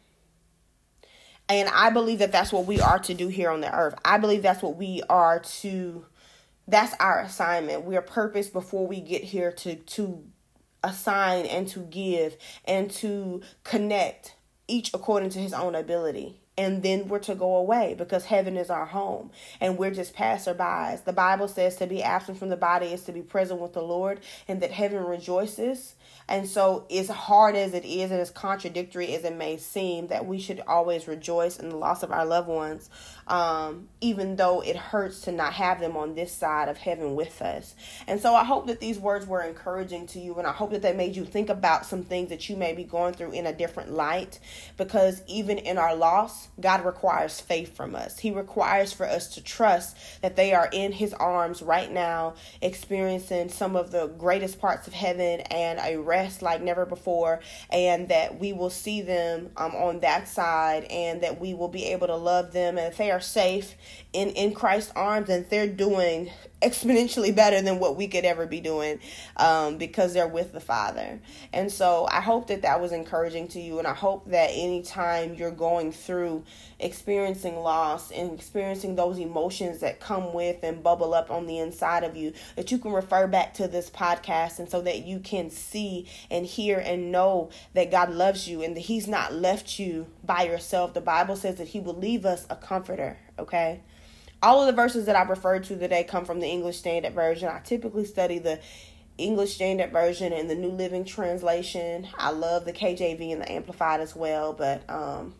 And 1.49 1.67
I 1.69 1.89
believe 1.89 2.19
that 2.19 2.31
that's 2.31 2.53
what 2.53 2.67
we 2.67 2.79
are 2.79 2.99
to 2.99 3.13
do 3.15 3.27
here 3.27 3.49
on 3.49 3.61
the 3.61 3.75
earth. 3.75 3.95
I 4.05 4.19
believe 4.19 4.43
that's 4.43 4.61
what 4.61 4.77
we 4.77 5.01
are 5.09 5.39
to, 5.39 6.05
that's 6.67 6.95
our 6.99 7.19
assignment. 7.21 7.83
We 7.83 7.97
are 7.97 8.01
purpose 8.01 8.49
before 8.49 8.87
we 8.87 9.01
get 9.01 9.23
here 9.23 9.51
to, 9.51 9.75
to 9.75 10.23
assign 10.83 11.47
and 11.47 11.67
to 11.69 11.79
give 11.79 12.37
and 12.65 12.91
to 12.91 13.41
connect 13.63 14.35
each 14.67 14.93
according 14.93 15.31
to 15.31 15.39
his 15.39 15.53
own 15.53 15.73
ability 15.73 16.39
and 16.57 16.83
then 16.83 17.07
we're 17.07 17.19
to 17.19 17.35
go 17.35 17.55
away 17.55 17.95
because 17.97 18.25
heaven 18.25 18.57
is 18.57 18.69
our 18.69 18.85
home 18.85 19.31
and 19.59 19.77
we're 19.77 19.91
just 19.91 20.15
passerbys. 20.15 21.03
The 21.03 21.13
Bible 21.13 21.47
says 21.47 21.77
to 21.77 21.87
be 21.87 22.03
absent 22.03 22.37
from 22.37 22.49
the 22.49 22.57
body 22.57 22.87
is 22.87 23.03
to 23.03 23.11
be 23.11 23.21
present 23.21 23.59
with 23.59 23.73
the 23.73 23.81
Lord 23.81 24.19
and 24.47 24.61
that 24.61 24.71
heaven 24.71 25.03
rejoices. 25.03 25.95
And 26.27 26.47
so, 26.47 26.85
as 26.89 27.09
hard 27.09 27.55
as 27.55 27.73
it 27.73 27.85
is 27.85 28.11
and 28.11 28.19
as 28.19 28.31
contradictory 28.31 29.13
as 29.15 29.23
it 29.23 29.35
may 29.35 29.57
seem, 29.57 30.07
that 30.07 30.25
we 30.25 30.39
should 30.39 30.61
always 30.67 31.07
rejoice 31.07 31.59
in 31.59 31.69
the 31.69 31.75
loss 31.75 32.01
of 32.01 32.11
our 32.11 32.25
loved 32.25 32.47
ones, 32.47 32.89
um, 33.27 33.89
even 34.01 34.35
though 34.37 34.61
it 34.61 34.75
hurts 34.75 35.21
to 35.21 35.31
not 35.31 35.53
have 35.53 35.79
them 35.79 35.97
on 35.97 36.15
this 36.15 36.31
side 36.31 36.69
of 36.69 36.77
heaven 36.77 37.15
with 37.15 37.41
us. 37.41 37.75
And 38.07 38.21
so 38.21 38.35
I 38.35 38.43
hope 38.43 38.67
that 38.67 38.79
these 38.79 38.99
words 38.99 39.27
were 39.27 39.41
encouraging 39.41 40.07
to 40.07 40.19
you, 40.19 40.35
and 40.35 40.47
I 40.47 40.51
hope 40.51 40.71
that 40.71 40.81
they 40.81 40.93
made 40.93 41.15
you 41.15 41.25
think 41.25 41.49
about 41.49 41.85
some 41.85 42.03
things 42.03 42.29
that 42.29 42.47
you 42.49 42.55
may 42.55 42.73
be 42.73 42.83
going 42.83 43.13
through 43.13 43.31
in 43.31 43.45
a 43.45 43.53
different 43.53 43.91
light. 43.91 44.39
Because 44.77 45.21
even 45.27 45.57
in 45.57 45.77
our 45.77 45.95
loss, 45.95 46.47
God 46.59 46.85
requires 46.85 47.41
faith 47.41 47.75
from 47.75 47.95
us. 47.95 48.19
He 48.19 48.31
requires 48.31 48.93
for 48.93 49.05
us 49.05 49.27
to 49.35 49.43
trust 49.43 49.97
that 50.21 50.35
they 50.35 50.53
are 50.53 50.69
in 50.71 50.91
His 50.91 51.13
arms 51.13 51.61
right 51.61 51.91
now, 51.91 52.35
experiencing 52.61 53.49
some 53.49 53.75
of 53.75 53.91
the 53.91 54.07
greatest 54.07 54.59
parts 54.59 54.87
of 54.87 54.93
heaven 54.93 55.41
and 55.41 55.79
a 55.79 55.97
like 56.41 56.61
never 56.61 56.85
before, 56.85 57.41
and 57.69 58.09
that 58.09 58.39
we 58.39 58.53
will 58.53 58.69
see 58.69 59.01
them 59.01 59.51
um, 59.57 59.75
on 59.75 59.99
that 60.01 60.27
side, 60.27 60.85
and 60.85 61.21
that 61.21 61.39
we 61.39 61.53
will 61.53 61.67
be 61.67 61.85
able 61.85 62.07
to 62.07 62.15
love 62.15 62.53
them, 62.53 62.77
and 62.77 62.91
if 62.91 62.97
they 62.97 63.11
are 63.11 63.21
safe 63.21 63.75
in 64.13 64.29
in 64.29 64.53
Christ's 64.53 64.91
arms 64.95 65.29
and 65.29 65.49
they're 65.49 65.67
doing 65.67 66.29
exponentially 66.63 67.35
better 67.35 67.61
than 67.61 67.79
what 67.79 67.95
we 67.95 68.07
could 68.07 68.25
ever 68.25 68.45
be 68.45 68.59
doing 68.59 68.99
um, 69.37 69.77
because 69.77 70.13
they're 70.13 70.27
with 70.27 70.53
the 70.53 70.59
Father. 70.59 71.19
And 71.51 71.71
so 71.71 72.07
I 72.09 72.21
hope 72.21 72.47
that 72.47 72.61
that 72.61 72.81
was 72.81 72.91
encouraging 72.91 73.47
to 73.49 73.59
you. 73.59 73.79
And 73.79 73.87
I 73.87 73.93
hope 73.93 74.29
that 74.29 74.49
anytime 74.53 75.35
you're 75.35 75.51
going 75.51 75.91
through 75.91 76.43
experiencing 76.79 77.57
loss 77.57 78.11
and 78.11 78.33
experiencing 78.33 78.95
those 78.95 79.17
emotions 79.17 79.79
that 79.79 79.99
come 79.99 80.33
with 80.33 80.63
and 80.63 80.83
bubble 80.83 81.13
up 81.13 81.31
on 81.31 81.47
the 81.47 81.59
inside 81.59 82.03
of 82.03 82.15
you, 82.15 82.33
that 82.55 82.71
you 82.71 82.77
can 82.77 82.91
refer 82.91 83.27
back 83.27 83.53
to 83.55 83.67
this 83.67 83.89
podcast 83.89 84.59
and 84.59 84.69
so 84.69 84.81
that 84.81 85.05
you 85.05 85.19
can 85.19 85.49
see 85.49 86.07
and 86.29 86.45
hear 86.45 86.79
and 86.79 87.11
know 87.11 87.49
that 87.73 87.91
God 87.91 88.11
loves 88.11 88.47
you 88.47 88.61
and 88.61 88.75
that 88.75 88.81
He's 88.81 89.07
not 89.07 89.33
left 89.33 89.79
you 89.79 90.07
by 90.23 90.43
yourself. 90.43 90.93
The 90.93 91.01
Bible 91.01 91.35
says 91.35 91.55
that 91.55 91.69
He 91.69 91.79
will 91.79 91.95
leave 91.95 92.25
us 92.25 92.45
a 92.49 92.55
comforter, 92.55 93.17
okay? 93.39 93.81
All 94.43 94.59
of 94.59 94.67
the 94.67 94.73
verses 94.73 95.05
that 95.05 95.15
I 95.15 95.23
referred 95.23 95.63
to 95.65 95.77
today 95.77 96.03
come 96.03 96.25
from 96.25 96.41
the 96.41 96.47
English 96.47 96.77
Standard 96.77 97.13
Version. 97.13 97.47
I 97.47 97.59
typically 97.59 98.03
study 98.03 98.39
the 98.39 98.59
English 99.17 99.55
Standard 99.55 99.91
Version 99.93 100.33
and 100.33 100.49
the 100.49 100.55
New 100.55 100.69
Living 100.69 101.05
Translation. 101.05 102.07
I 102.17 102.31
love 102.31 102.65
the 102.65 102.73
KJV 102.73 103.31
and 103.31 103.41
the 103.41 103.49
Amplified 103.49 104.01
as 104.01 104.15
well, 104.15 104.51
but 104.51 104.87
um, 104.89 105.33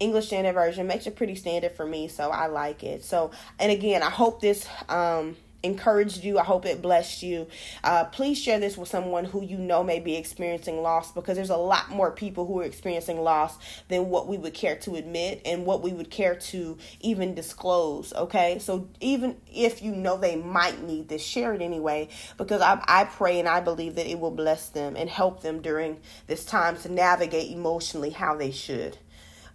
English 0.00 0.26
Standard 0.26 0.54
Version 0.54 0.88
makes 0.88 1.06
it 1.06 1.14
pretty 1.14 1.36
standard 1.36 1.72
for 1.72 1.86
me, 1.86 2.08
so 2.08 2.30
I 2.30 2.48
like 2.48 2.82
it. 2.82 3.04
So, 3.04 3.30
and 3.60 3.70
again, 3.70 4.02
I 4.02 4.10
hope 4.10 4.40
this 4.40 4.66
um, 4.88 5.36
encouraged 5.62 6.24
you. 6.24 6.38
I 6.38 6.44
hope 6.44 6.66
it 6.66 6.82
blessed 6.82 7.22
you. 7.22 7.46
Uh, 7.84 8.04
please 8.04 8.38
share 8.38 8.58
this 8.58 8.76
with 8.76 8.88
someone 8.88 9.24
who 9.24 9.42
you 9.42 9.58
know 9.58 9.82
may 9.82 10.00
be 10.00 10.16
experiencing 10.16 10.82
loss 10.82 11.12
because 11.12 11.36
there's 11.36 11.50
a 11.50 11.56
lot 11.56 11.90
more 11.90 12.10
people 12.10 12.46
who 12.46 12.60
are 12.60 12.64
experiencing 12.64 13.20
loss 13.20 13.56
than 13.88 14.10
what 14.10 14.28
we 14.28 14.38
would 14.38 14.54
care 14.54 14.76
to 14.76 14.96
admit 14.96 15.40
and 15.44 15.64
what 15.64 15.82
we 15.82 15.92
would 15.92 16.10
care 16.10 16.34
to 16.34 16.76
even 17.00 17.34
disclose. 17.34 18.12
Okay, 18.14 18.58
so 18.58 18.88
even 19.00 19.36
if 19.52 19.82
you 19.82 19.94
know 19.94 20.16
they 20.16 20.36
might 20.36 20.82
need 20.82 21.08
this, 21.08 21.22
share 21.22 21.54
it 21.54 21.62
anyway 21.62 22.08
because 22.36 22.60
I, 22.60 22.82
I 22.86 23.04
pray 23.04 23.38
and 23.38 23.48
I 23.48 23.60
believe 23.60 23.94
that 23.96 24.10
it 24.10 24.18
will 24.18 24.30
bless 24.30 24.68
them 24.68 24.96
and 24.96 25.08
help 25.08 25.42
them 25.42 25.60
during 25.60 25.98
this 26.26 26.44
time 26.44 26.76
to 26.78 26.90
navigate 26.90 27.50
emotionally 27.50 28.10
how 28.10 28.36
they 28.36 28.50
should. 28.50 28.98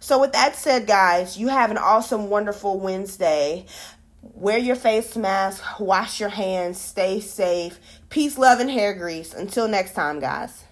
So, 0.00 0.20
with 0.20 0.32
that 0.32 0.54
said, 0.54 0.86
guys, 0.86 1.36
you 1.36 1.48
have 1.48 1.72
an 1.72 1.76
awesome, 1.76 2.30
wonderful 2.30 2.78
Wednesday. 2.78 3.66
Wear 4.22 4.58
your 4.58 4.76
face 4.76 5.16
mask, 5.16 5.62
wash 5.80 6.20
your 6.20 6.28
hands, 6.28 6.80
stay 6.80 7.20
safe. 7.20 7.80
Peace, 8.10 8.38
love, 8.38 8.60
and 8.60 8.70
hair 8.70 8.94
grease. 8.94 9.32
Until 9.34 9.68
next 9.68 9.94
time, 9.94 10.20
guys. 10.20 10.64